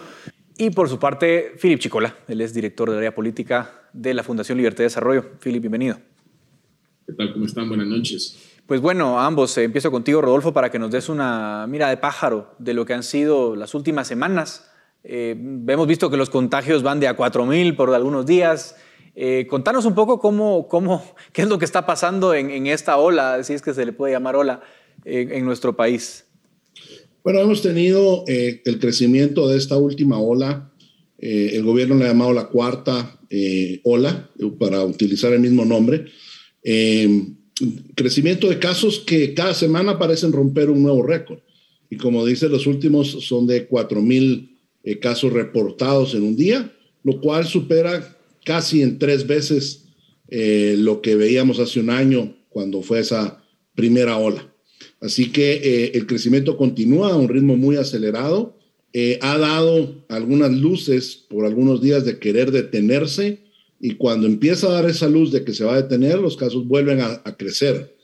[0.58, 4.56] Y por su parte, Filip Chicola, él es director de área política de la Fundación
[4.56, 5.32] Libertad y Desarrollo.
[5.38, 5.98] Filip, bienvenido.
[7.06, 7.34] ¿Qué tal?
[7.34, 7.68] ¿Cómo están?
[7.68, 8.38] Buenas noches.
[8.66, 12.54] Pues bueno, ambos, eh, empiezo contigo, Rodolfo, para que nos des una mira de pájaro
[12.58, 14.70] de lo que han sido las últimas semanas.
[15.04, 15.36] Eh,
[15.68, 18.76] hemos visto que los contagios van de a 4.000 por algunos días.
[19.14, 23.44] Eh, contanos un poco cómo, cómo, qué es lo que está pasando en, esta ola,
[23.44, 24.62] si es que se le puede llamar ola,
[25.04, 26.25] en nuestro país.
[27.26, 30.72] Bueno, hemos tenido el crecimiento de esta última ola.
[31.18, 33.18] el gobierno le ha llamado la cuarta
[33.82, 36.06] ola, para utilizar el mismo nombre
[37.96, 41.40] crecimiento de casos que cada semana parecen romper un nuevo récord.
[41.90, 44.48] Y como dice, los últimos son de 4.000
[44.84, 49.86] eh, casos reportados en un día, lo cual supera casi en tres veces
[50.28, 53.42] eh, lo que veíamos hace un año cuando fue esa
[53.74, 54.52] primera ola.
[55.00, 58.56] Así que eh, el crecimiento continúa a un ritmo muy acelerado.
[59.20, 63.46] ha dado algunas luces por algunos días de querer detenerse
[63.80, 66.66] y cuando empieza a dar esa luz de que se va a detener, los casos
[66.66, 67.94] vuelven a, crecer.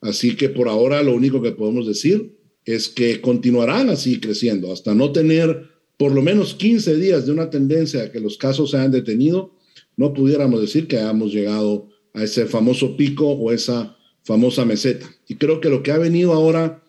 [0.00, 4.94] Así que por ahora lo único que podemos decir es que continuarán así creciendo hasta
[4.94, 8.78] no tener por lo menos 15 días de una tendencia a que los casos se
[8.78, 9.54] hayan detenido,
[9.96, 15.10] no pudiéramos decir que hayamos llegado a ese famoso pico o esa famosa meseta.
[15.28, 16.82] Y creo que lo que ha venido ahora,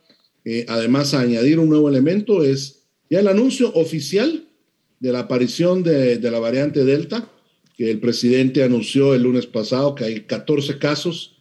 [0.46, 4.48] eh, además a añadir un nuevo elemento, es ya el anuncio oficial
[5.00, 7.30] de la aparición de, la variante Delta,
[7.90, 11.38] el presidente anunció el lunes pasado que hay 14 casos.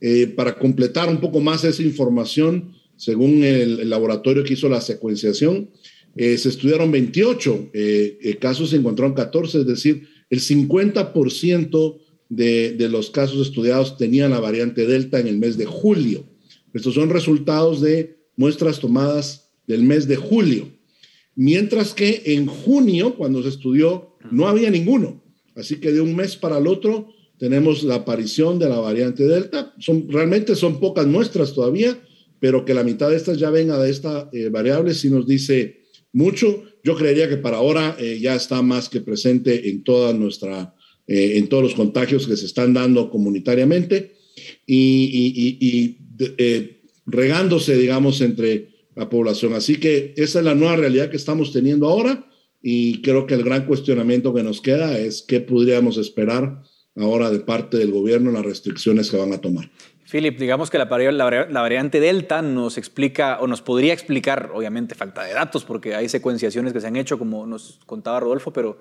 [0.00, 5.70] Eh, para completar un poco más esa información, según el, laboratorio que hizo la secuenciación,
[6.16, 11.98] eh, se estudiaron 28 eh, casos, se encontraron 14, es decir, el 50%
[12.28, 16.24] de, de los casos estudiados tenían la variante Delta en el mes de julio.
[16.74, 20.68] Estos son resultados de muestras tomadas del mes de julio.
[21.34, 25.22] Mientras que en junio, cuando se estudió, no había ninguno.
[25.54, 29.74] Así que de un mes para el otro tenemos la aparición de la variante Delta.
[29.78, 32.00] Son, realmente son pocas muestras todavía,
[32.40, 35.82] pero que la mitad de estas ya venga de esta eh, variable sí nos dice
[36.12, 36.64] mucho.
[36.82, 40.74] Yo creería que para ahora eh, ya está más que presente en toda nuestra,
[41.08, 44.14] eh, en todos los contagios que se están dando comunitariamente
[44.66, 45.96] y,
[47.06, 49.54] regándose, digamos, entre la población.
[49.54, 53.42] Así que esa es la nueva realidad que estamos teniendo ahora y creo que el
[53.42, 56.62] gran cuestionamiento que nos queda es qué podríamos esperar
[56.94, 59.70] ahora de parte del gobierno en las restricciones que van a tomar.
[60.10, 65.22] Philip, digamos que la, la, variante Delta nos explica o nos podría explicar, obviamente falta
[65.24, 68.78] de datos porque hay secuenciaciones que se han hecho, como nos contaba Rodolfo, pero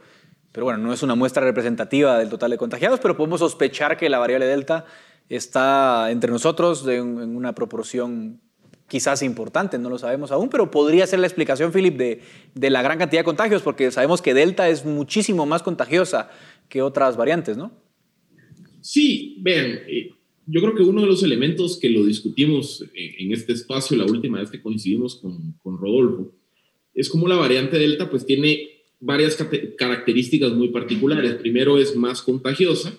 [0.52, 4.10] Pero bueno, no es una muestra representativa del total de contagiados, pero podemos sospechar que
[4.10, 4.86] la variable Delta
[5.30, 8.40] está entre nosotros en una proporción
[8.88, 12.22] quizás importante, no lo sabemos aún, pero podría ser la explicación, Philip, de,
[12.56, 16.30] de, la gran cantidad de contagios, porque sabemos que Delta es muchísimo más contagiosa
[16.70, 17.72] que otras variantes, ¿no?
[18.80, 20.12] Sí, vean, eh,
[20.46, 24.40] yo creo que uno de los elementos que lo discutimos en, este espacio la última
[24.40, 26.32] vez que coincidimos con, con Rodolfo
[26.94, 29.38] es como la variante Delta pues tiene varias
[29.78, 31.36] características muy particulares.
[31.36, 32.98] Primero es más contagiosa.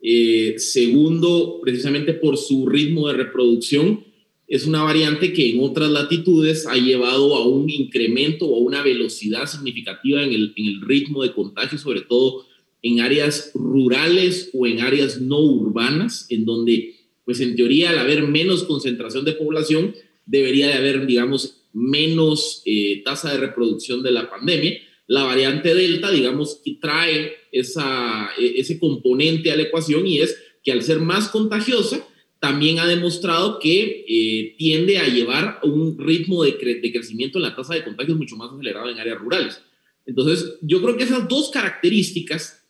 [0.00, 4.04] Eh, segundo, precisamente por su ritmo de reproducción,
[4.46, 8.82] es una variante que en otras latitudes ha llevado a un incremento o a una
[8.82, 12.46] velocidad significativa en el, en el ritmo de contagio, sobre todo
[12.82, 18.22] en áreas rurales o en áreas no urbanas, en donde, pues en teoría, al haber
[18.22, 24.30] menos concentración de población, debería de haber, digamos, menos eh, tasa de reproducción de la
[24.30, 24.78] pandemia.
[25.08, 30.38] La variante Delta, digamos, que trae esa, e, ese componente a la ecuación y es
[30.62, 32.06] que al ser más contagiosa,
[32.40, 37.56] también ha demostrado que eh, tiende a llevar un ritmo de, de, crecimiento en la
[37.56, 39.60] tasa de contagios mucho más acelerado en áreas rurales.
[40.06, 42.64] Entonces, yo creo que esas dos características,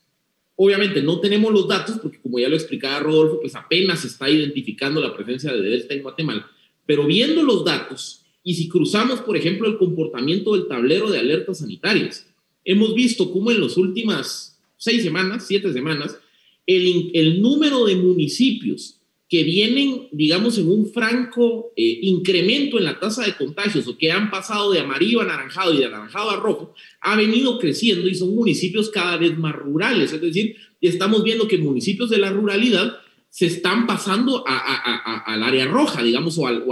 [0.57, 4.30] obviamente no tenemos los datos, porque como ya lo explicaba Rodolfo, pues apenas se está
[4.30, 6.51] identificando la presencia de Delta en Guatemala,
[6.86, 11.59] pero viendo los datos, y si cruzamos, por ejemplo, el comportamiento del tablero de alertas
[11.59, 12.28] sanitarias,
[12.68, 16.18] hemos visto cómo en las últimas seis semanas, siete semanas,
[16.66, 23.00] el, el número de municipios que vienen, digamos, en un franco eh, incremento en la
[23.00, 26.36] tasa de contagios o que han pasado de amarillo a anaranjado y de anaranjado a
[26.36, 30.12] rojo, ha venido creciendo y son municipios cada vez más rurales.
[30.12, 32.98] Es decir, estamos viendo que municipios de la ruralidad
[33.30, 36.64] se están pasando al área roja, digamos, o, al,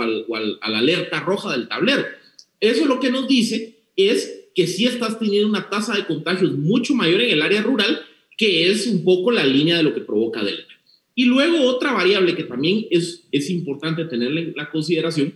[0.60, 2.04] a la alerta roja del tablero.
[2.60, 6.94] Eso lo que nos dice es que sí estás teniendo una tasa de contagios mucho
[6.94, 8.00] mayor en el área rural,
[8.38, 10.72] que es un poco la línea de lo que provoca Delta.
[11.14, 15.34] Y luego otra variable que también es, es importante tenerla en la consideración,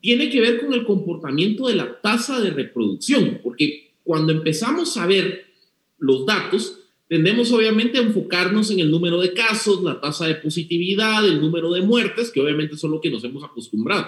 [0.00, 5.06] tiene que ver con el comportamiento de la tasa de reproducción, porque cuando empezamos a
[5.06, 5.46] ver
[5.98, 6.78] los datos,
[7.08, 11.72] tendemos obviamente a enfocarnos en el número de casos, la tasa de positividad, el número
[11.72, 14.06] de muertes, que obviamente son lo que nos hemos acostumbrado.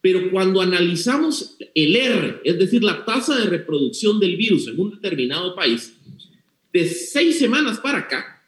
[0.00, 4.90] Pero cuando analizamos el R, es decir, la tasa de reproducción del virus en un
[4.90, 5.96] determinado país,
[6.72, 8.38] de seis semanas para acá,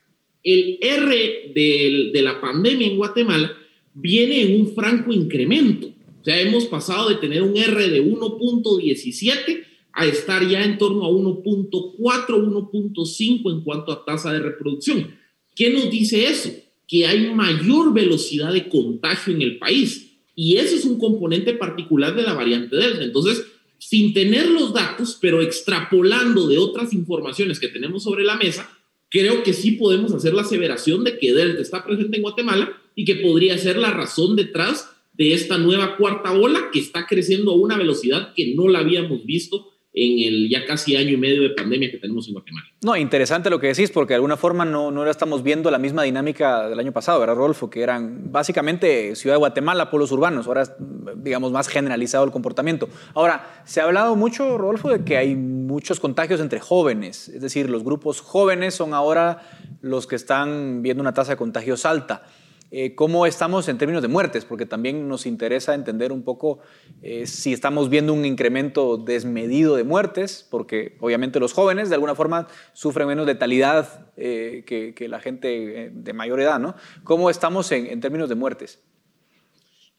[0.43, 3.57] el R de, la pandemia en Guatemala
[3.95, 5.89] viene en un franco incremento.
[6.21, 11.05] O sea, hemos pasado de tener un R de 1.17 a estar ya en torno
[11.05, 15.15] a 1.4, 1.5 en cuanto a tasa de reproducción.
[15.55, 16.51] ¿Qué nos dice eso?
[16.87, 20.10] Que hay mayor velocidad de contagio en el país.
[20.35, 23.05] Y ese es un componente particular de la variante Delta.
[23.05, 23.45] Entonces,
[23.79, 28.71] sin tener los datos, pero extrapolando de otras informaciones que tenemos sobre la mesa,
[29.09, 33.05] creo que sí podemos hacer la aseveración de que Delta está presente en Guatemala y
[33.05, 37.57] que podría ser la razón detrás de esta nueva cuarta ola que está creciendo a
[37.57, 41.51] una velocidad que no la habíamos visto en el ya casi año y medio de
[41.51, 42.67] pandemia que tenemos en Guatemala.
[42.83, 46.05] No, interesante lo que decís, porque de alguna forma no, no estamos viendo la misma
[46.05, 47.69] dinámica del año pasado, ¿verdad, Rodolfo?
[47.69, 50.77] Que eran básicamente Ciudad de Guatemala, pueblos urbanos, ahora
[51.17, 52.89] digamos, más generalizado el comportamiento.
[53.15, 57.69] Ahora, se ha hablado mucho, Rodolfo, de que hay muchos contagios entre jóvenes, es decir,
[57.69, 59.43] los grupos jóvenes son ahora
[59.81, 62.25] los que están viendo una tasa de contagios alta.
[62.73, 66.61] Eh, cómo estamos en términos de muertes, porque también nos interesa entender un poco
[67.03, 72.15] eh, si estamos viendo un incremento desmedido de muertes, porque obviamente los jóvenes de alguna
[72.15, 76.77] forma sufren menos letalidad eh, que, la gente de mayor edad, ¿no?
[77.03, 78.79] ¿Cómo estamos en, en términos de muertes?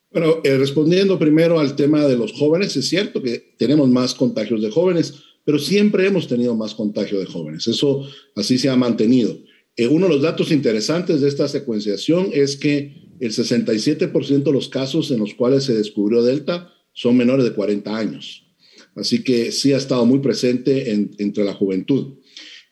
[0.10, 4.72] Bueno, respondiendo primero al tema de los jóvenes, es cierto que tenemos más contagios de
[4.72, 7.68] jóvenes, pero siempre hemos tenido más contagio de jóvenes.
[7.68, 9.36] Eso así se ha mantenido.
[9.82, 14.70] Eh, uno de los datos interesantes de esta secuenciación es que el 67% de los
[14.70, 18.46] casos en los cuales se descubrió Delta son menores de 40 años.
[18.94, 22.20] Así que sí ha estado muy presente entre la juventud.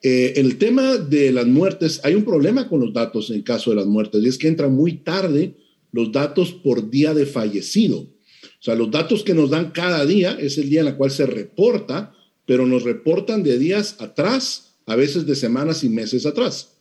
[0.03, 3.77] Eh, el tema de las muertes, hay un problema con los datos en caso de
[3.77, 5.55] las muertes, y es que entran muy tarde
[5.91, 8.01] los datos por día de fallecido.
[8.01, 11.09] O sea, los datos que nos dan cada día es el día en el cual
[11.09, 12.13] se reporta,
[12.45, 16.75] pero nos reportan de días atrás, a veces de semanas y meses atrás.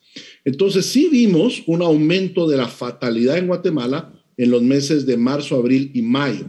[0.49, 5.57] Entonces sí vimos un aumento de la fatalidad en Guatemala en los meses de marzo,
[5.57, 6.47] abril y mayo,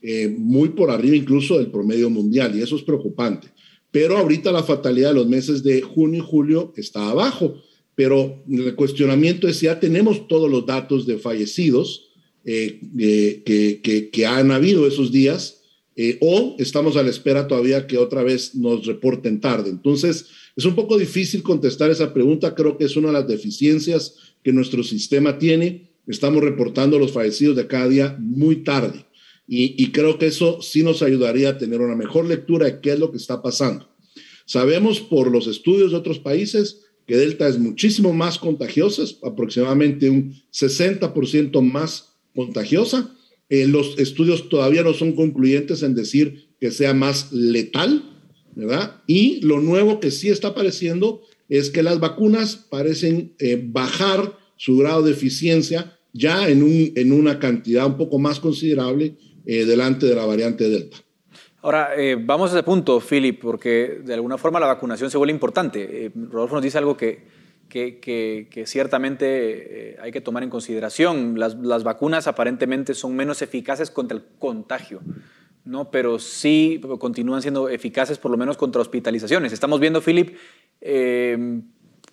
[0.00, 3.48] eh, muy por arriba incluso del promedio mundial, y eso es preocupante.
[3.90, 7.60] Pero ahorita la fatalidad de los meses de junio y julio está abajo,
[7.96, 12.10] pero el cuestionamiento es si ya tenemos todos los datos de fallecidos
[12.44, 12.78] eh,
[13.42, 15.62] que, que, han habido esos días,
[15.96, 19.70] eh, o estamos a la espera todavía que otra vez nos reporten tarde.
[19.70, 20.26] Entonces,
[20.56, 24.54] Es un poco difícil contestar esa pregunta, creo que es una de las deficiencias que
[24.54, 25.90] nuestro sistema tiene.
[26.06, 29.04] Estamos reportando los fallecidos de cada día muy tarde
[29.48, 32.98] y, creo que eso sí nos ayudaría a tener una mejor lectura de qué es
[32.98, 33.88] lo que está pasando.
[34.44, 40.34] Sabemos por los estudios de otros países que Delta es muchísimo más contagiosa, aproximadamente un
[40.52, 43.14] 60% más contagiosa.
[43.48, 48.15] Eh, los estudios todavía no son concluyentes en decir que sea más letal,
[48.56, 49.02] ¿verdad?
[49.06, 54.78] Y lo nuevo que sí está apareciendo es que las vacunas parecen eh, bajar su
[54.78, 60.06] grado de eficiencia ya en, un, en una cantidad un poco más considerable eh, delante
[60.06, 60.96] de la variante Delta.
[61.60, 65.32] Ahora, eh, vamos a ese punto, Philip, porque de alguna forma la vacunación se vuelve
[65.32, 66.10] importante.
[66.14, 67.24] Rodolfo nos dice algo que,
[67.68, 71.38] que, que, ciertamente hay que tomar en consideración.
[71.38, 75.00] Las, las vacunas aparentemente son menos eficaces contra el contagio.
[75.66, 75.90] ¿No?
[75.90, 79.52] pero sí continúan siendo eficaces por lo menos contra hospitalizaciones.
[79.52, 80.36] Estamos viendo, Philip,
[80.80, 81.60] eh,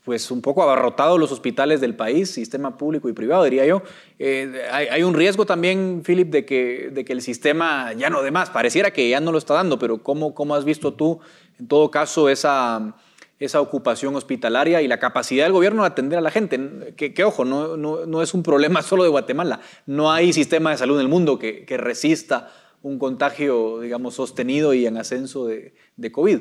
[0.03, 3.83] pues un poco abarrotados los hospitales del país, sistema público y privado, diría yo.
[4.19, 8.31] Eh, hay, un riesgo también, Philip, de que, de que el sistema ya no dé
[8.31, 8.49] más.
[8.49, 11.19] Pareciera que ya no lo está dando, pero ¿cómo, cómo has visto tú,
[11.57, 12.95] en todo caso, esa,
[13.39, 16.93] esa ocupación hospitalaria y la capacidad del gobierno de atender a la gente?
[16.97, 19.61] Que, ojo, no, no, no, es un problema solo de Guatemala.
[19.85, 22.51] No hay sistema de salud en el mundo que, que resista
[22.83, 25.73] un contagio, digamos, sostenido y en ascenso de,
[26.11, 26.39] COVID.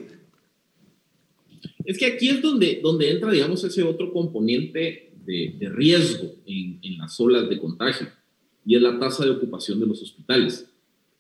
[1.85, 6.81] Es que aquí es donde, donde entra, digamos, ese otro componente de, de riesgo en,
[6.83, 8.09] en, las olas de contagio,
[8.67, 10.69] y es la tasa de ocupación de los hospitales.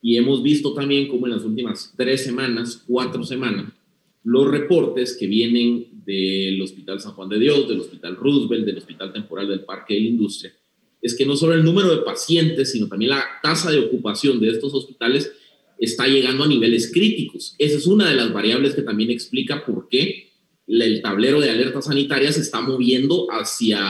[0.00, 3.72] Y hemos visto también como en las últimas tres semanas, cuatro semanas,
[4.24, 9.12] los reportes que vienen del Hospital San Juan de Dios, del Hospital Roosevelt, del Hospital
[9.12, 10.52] Temporal del Parque de la Industria,
[11.02, 14.50] es que no solo el número de pacientes, sino también la tasa de ocupación de
[14.50, 15.32] estos hospitales
[15.78, 17.56] está llegando a niveles críticos.
[17.58, 20.30] Esa es una de las variables que también explica por qué
[20.68, 23.80] el tablero de alertas sanitarias se está moviendo hacia,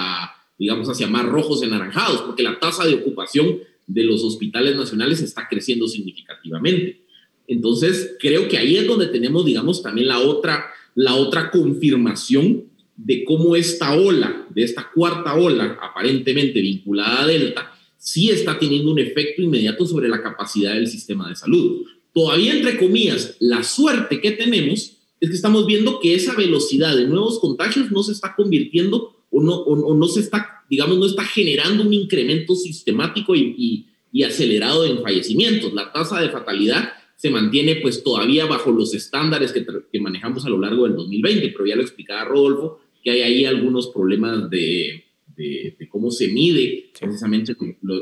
[0.59, 5.21] digamos, hacia más rojos y anaranjados, porque la tasa de ocupación de los hospitales nacionales
[5.21, 7.03] está creciendo significativamente.
[7.47, 12.72] Entonces, creo que ahí es donde tenemos, digamos, también la otra, la otra confirmación
[13.05, 18.93] de cómo esta ola, de esta cuarta ola aparentemente vinculada a Delta, sí está teniendo
[18.93, 21.83] un efecto inmediato sobre la capacidad del sistema de salud.
[22.13, 27.07] Todavía, entre comillas, la suerte que tenemos es que estamos viendo que esa velocidad de
[27.07, 31.25] nuevos contagios no se está convirtiendo o no, o, no se está, digamos, no está
[31.25, 33.87] generando un incremento sistemático y,
[34.25, 35.73] acelerado en fallecimientos.
[35.73, 40.51] La tasa de fatalidad se mantiene pues todavía bajo los estándares que, que, manejamos a
[40.51, 45.05] lo largo del 2020, pero ya lo explicaba Rodolfo, que hay ahí algunos problemas de,
[45.37, 47.55] de, cómo se mide precisamente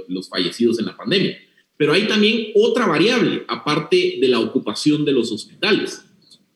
[0.09, 1.39] los fallecidos en la pandemia.
[1.77, 6.05] Pero hay también otra variable, aparte de la ocupación de los hospitales.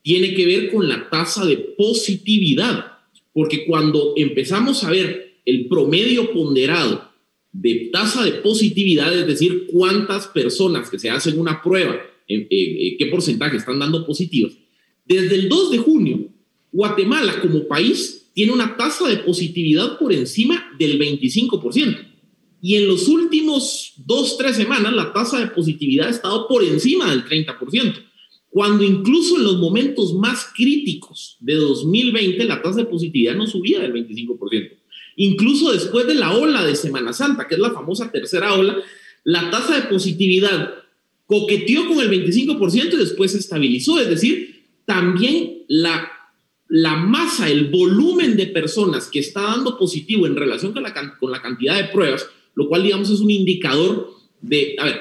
[0.03, 2.99] Tiene que ver con la tasa de positividad,
[3.33, 7.11] porque cuando empezamos a ver el promedio ponderado
[7.53, 11.95] de tasa de positividad, es decir, cuántas personas que se hacen una prueba,
[12.29, 14.53] eh, eh, qué porcentaje están dando positivas,
[15.07, 16.29] desde el 2 de junio,
[16.73, 22.09] Guatemala como país tiene una tasa de positividad por encima del 25%.
[22.61, 27.11] Y en los últimos dos, tres semanas, la tasa de positividad ha estado por encima
[27.11, 27.95] del 30%,
[28.51, 33.81] cuando incluso en los momentos más críticos de 2020, la tasa de positividad no subía
[33.81, 34.71] del 25%.
[35.17, 38.79] Incluso después de la ola de Semana Santa, que es la famosa tercera ola,
[39.25, 40.75] la tasa de positividad
[41.27, 44.01] coqueteó con el 25% y después se estabilizó.
[44.01, 46.11] Es decir, también la
[46.69, 51.31] la masa, el volumen de personas que está dando positivo en relación con la, con
[51.31, 54.11] la cantidad de pruebas, lo cual, digamos, es un indicador
[54.41, 55.01] de, a ver,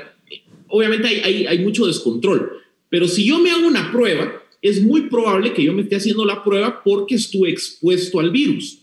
[0.68, 2.52] obviamente hay, hay, mucho descontrol,
[2.90, 6.26] pero si yo me hago una prueba, es muy probable que yo me esté haciendo
[6.26, 8.80] la prueba porque estuve expuesto al virus.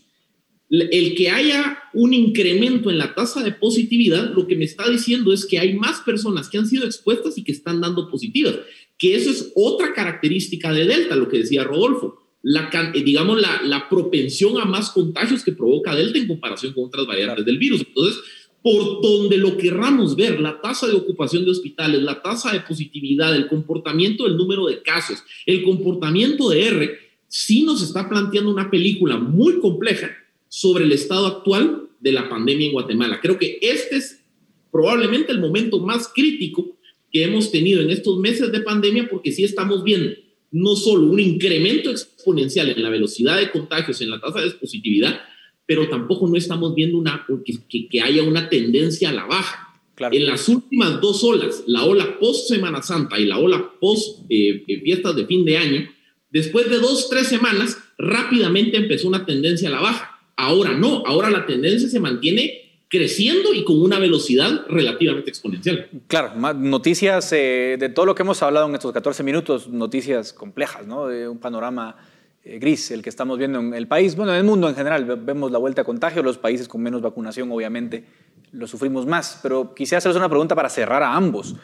[0.69, 5.33] El que haya un incremento en la tasa de positividad, lo que me está diciendo
[5.33, 8.55] es que hay más personas que han sido expuestas y que están dando positivas,
[8.97, 13.61] que eso es otra característica de Delta, lo que decía Rodolfo la, eh, digamos, la,
[13.63, 17.81] la, propensión a más contagios que provoca Delta en comparación con otras variantes del virus.
[17.87, 18.21] Entonces,
[18.63, 23.35] por donde lo querramos ver, la tasa de ocupación de hospitales, la tasa de positividad,
[23.35, 28.69] el comportamiento del número de casos, el comportamiento de R, sí nos está planteando una
[28.69, 30.11] película muy compleja
[30.47, 33.19] sobre el estado actual de la pandemia en Guatemala.
[33.21, 34.23] Creo que este es
[34.71, 36.77] probablemente el momento más crítico
[37.11, 40.11] que hemos tenido en estos meses de pandemia porque sí estamos viendo
[40.51, 45.21] no solo un incremento exponencial en la velocidad de contagios, en la tasa de expositividad,
[45.65, 49.67] pero tampoco no estamos viendo una, que, que haya una tendencia a la baja.
[50.11, 54.63] En las últimas dos olas, la ola post Semana Santa y la ola post eh,
[54.67, 55.87] eh, fiestas de fin de año,
[56.31, 60.17] Después de dos, tres semanas, rápidamente empezó una tendencia a la baja.
[60.37, 65.87] Ahora no, ahora la tendencia se mantiene creciendo y con una velocidad relativamente exponencial.
[66.07, 70.85] Claro, noticias eh, de todo lo que hemos hablado en estos 14 minutos, noticias complejas,
[70.85, 71.07] ¿no?
[71.07, 71.95] De un panorama
[72.43, 75.05] eh, gris, el que estamos viendo en el país, bueno, en el mundo en general,
[75.05, 78.03] vemos la vuelta a contagio, los países con menos vacunación obviamente
[78.51, 81.55] lo sufrimos más, pero quisiera hacerles una pregunta para cerrar a ambos.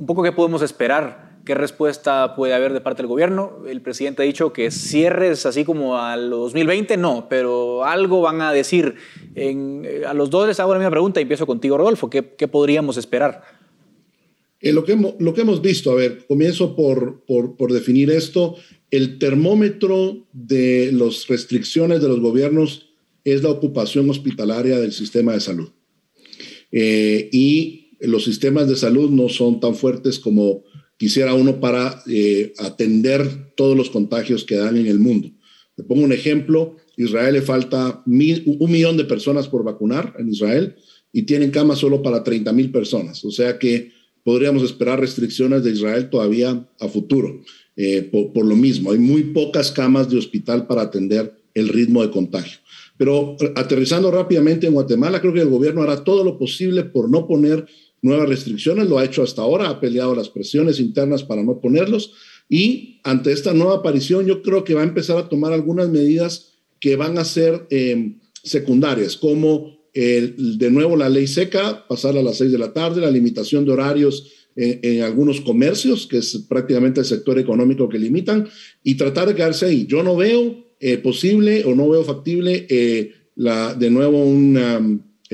[0.00, 3.64] Un poco qué podemos esperar ¿Qué respuesta puede haber de parte del gobierno?
[3.68, 8.52] El presidente ha dicho que cierres así como al 2020, no, pero algo van a
[8.52, 8.94] decir.
[9.34, 12.08] Eh, a los dos les hago la misma pregunta y empiezo contigo, Rodolfo.
[12.08, 13.42] ¿Qué, podríamos esperar?
[14.60, 18.54] Eh, lo, que hemos, lo que hemos visto, a ver, comienzo por, por, definir esto.
[18.92, 22.90] El termómetro de las restricciones de los gobiernos
[23.24, 25.70] es la ocupación hospitalaria del sistema de salud.
[26.70, 30.62] Eh, y los sistemas de salud no son tan fuertes como
[30.96, 35.30] quisiera uno para eh, atender todos los contagios que dan en el mundo.
[35.74, 40.76] Te pongo un ejemplo, Israel le falta un millón de personas por vacunar en Israel
[41.12, 43.24] y tienen camas solo para 30 mil personas.
[43.24, 43.90] O sea que
[44.24, 47.42] podríamos esperar restricciones de Israel todavía a futuro.
[47.74, 52.02] Eh, por, por, lo mismo, hay muy pocas camas de hospital para atender el ritmo
[52.02, 52.58] de contagio.
[52.96, 57.26] Pero aterrizando rápidamente en Guatemala, creo que el gobierno hará todo lo posible por no
[57.26, 57.66] poner
[58.02, 62.12] nuevas restricciones, lo ha hecho hasta ahora, ha peleado las presiones internas para no ponerlos
[62.48, 66.52] y ante esta nueva aparición yo creo que va a empezar a tomar algunas medidas
[66.80, 72.38] que van a ser em, secundarias, como de nuevo la ley seca, pasar a las
[72.38, 77.06] seis de la tarde, la limitación de horarios en, algunos comercios, que es prácticamente el
[77.06, 78.48] sector económico que limitan,
[78.82, 79.86] y tratar de quedarse ahí.
[79.86, 84.80] Yo no veo eh, posible o no veo factible eh, la, de nuevo una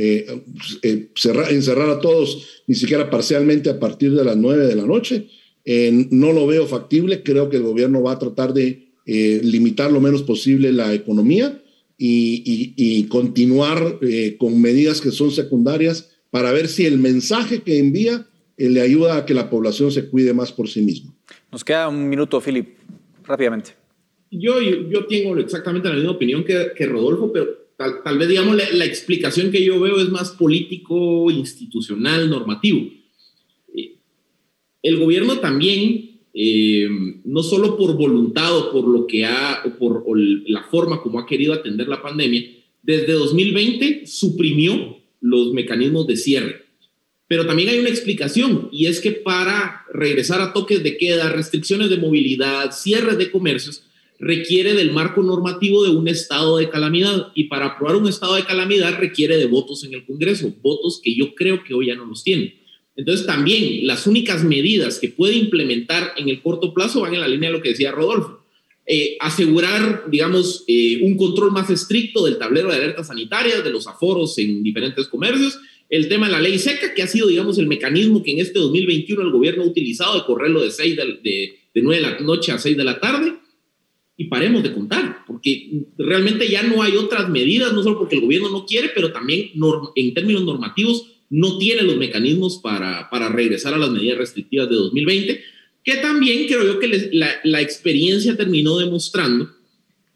[0.00, 0.44] eh,
[0.82, 1.08] eh,
[1.50, 5.26] encerrar a todos, ni siquiera parcialmente a partir de las nueve de la noche.
[5.64, 7.24] Eh, no lo veo factible.
[7.24, 11.62] Creo que el gobierno va a tratar de limitar lo menos posible la economía
[11.96, 13.98] y, continuar
[14.38, 18.26] con medidas que son secundarias para ver si el mensaje que envía
[18.58, 21.14] le ayuda a que la población se cuide más por sí misma.
[21.50, 22.68] Nos queda un minuto, Philip,
[23.24, 23.70] rápidamente.
[24.30, 28.84] Yo, yo, tengo exactamente la misma opinión que, que Rodolfo, pero Tal, vez, digamos, la,
[28.84, 32.90] explicación que yo veo es más político, institucional, normativo.
[33.72, 33.94] Eh,
[34.82, 36.88] el gobierno también, eh,
[37.24, 41.26] no solo por voluntad o por lo que ha, o por la forma como ha
[41.26, 42.50] querido atender la pandemia,
[42.82, 46.64] desde 2020 suprimió los mecanismos de cierre.
[47.28, 51.90] Pero también hay una explicación y es que para regresar a toques de queda, restricciones
[51.90, 53.84] de movilidad, cierres de comercios,
[54.18, 58.44] requiere del marco normativo de un estado de calamidad y para aprobar un estado de
[58.44, 62.04] calamidad requiere de votos en el Congreso, votos que yo creo que hoy ya no
[62.04, 62.58] los tiene.
[62.96, 67.28] Entonces también las únicas medidas que puede implementar en el corto plazo van en la
[67.28, 68.44] línea de lo que decía Rodolfo.
[68.90, 73.86] Eh, asegurar, digamos, eh, un control más estricto del tablero de alertas sanitarias, de los
[73.86, 75.58] aforos en diferentes comercios,
[75.90, 78.58] el tema de la ley seca, que ha sido, digamos, el mecanismo que en este
[78.58, 82.20] 2021 el gobierno ha utilizado de correrlo de, 6 de, de, de 9 de la
[82.20, 83.34] noche a 6 de la tarde,
[84.20, 88.22] y paremos de contar, porque realmente ya no hay otras medidas, no solo porque el
[88.22, 89.52] gobierno no quiere, pero también
[89.94, 94.74] en términos normativos no tiene los mecanismos para, para regresar a las medidas restrictivas de
[94.74, 95.40] 2020,
[95.84, 99.50] que también creo yo que la, la experiencia terminó demostrando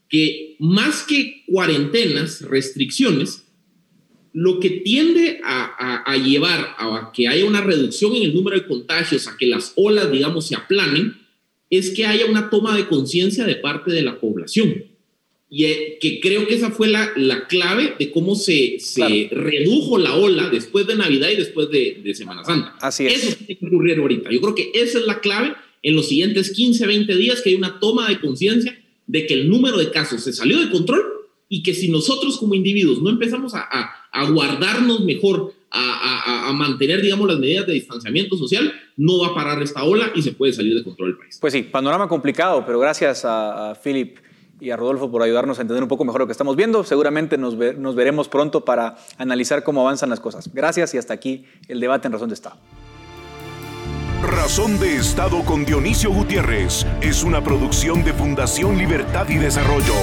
[0.08, 3.46] que más que cuarentenas, restricciones,
[4.32, 8.58] lo que tiende a, a, a, llevar a que haya una reducción en el número
[8.58, 11.21] de contagios, a que las olas, digamos, se aplanen,
[11.72, 14.84] es que haya una toma de conciencia de parte de la población.
[15.48, 19.96] Y eh, que creo que esa fue la, la clave de cómo se, se redujo
[19.96, 22.74] la ola después de Navidad y después de, de, Semana Santa.
[22.78, 23.24] Así es.
[23.24, 24.30] Eso tiene que ocurrir ahorita.
[24.30, 27.54] Yo creo que esa es la clave en los siguientes 15, 20 días, que hay
[27.54, 31.02] una toma de conciencia de que el número de casos se salió de control
[31.48, 37.00] y que si nosotros como individuos no empezamos a, a, a guardarnos mejor, a, mantener,
[37.00, 40.52] digamos, las medidas de distanciamiento social, no va a parar esta ola y se puede
[40.52, 41.38] salir de control el país.
[41.40, 44.18] Pues sí, panorama complicado, pero gracias a, Philip
[44.60, 46.84] y a Rodolfo por ayudarnos a entender un poco mejor lo que estamos viendo.
[46.84, 50.52] Seguramente nos, nos veremos pronto para analizar cómo avanzan las cosas.
[50.52, 52.56] Gracias y hasta aquí el debate en Razón de Estado.
[54.22, 59.94] Razón de Estado con Dionisio Gutiérrez es una producción de Fundación Libertad y Desarrollo.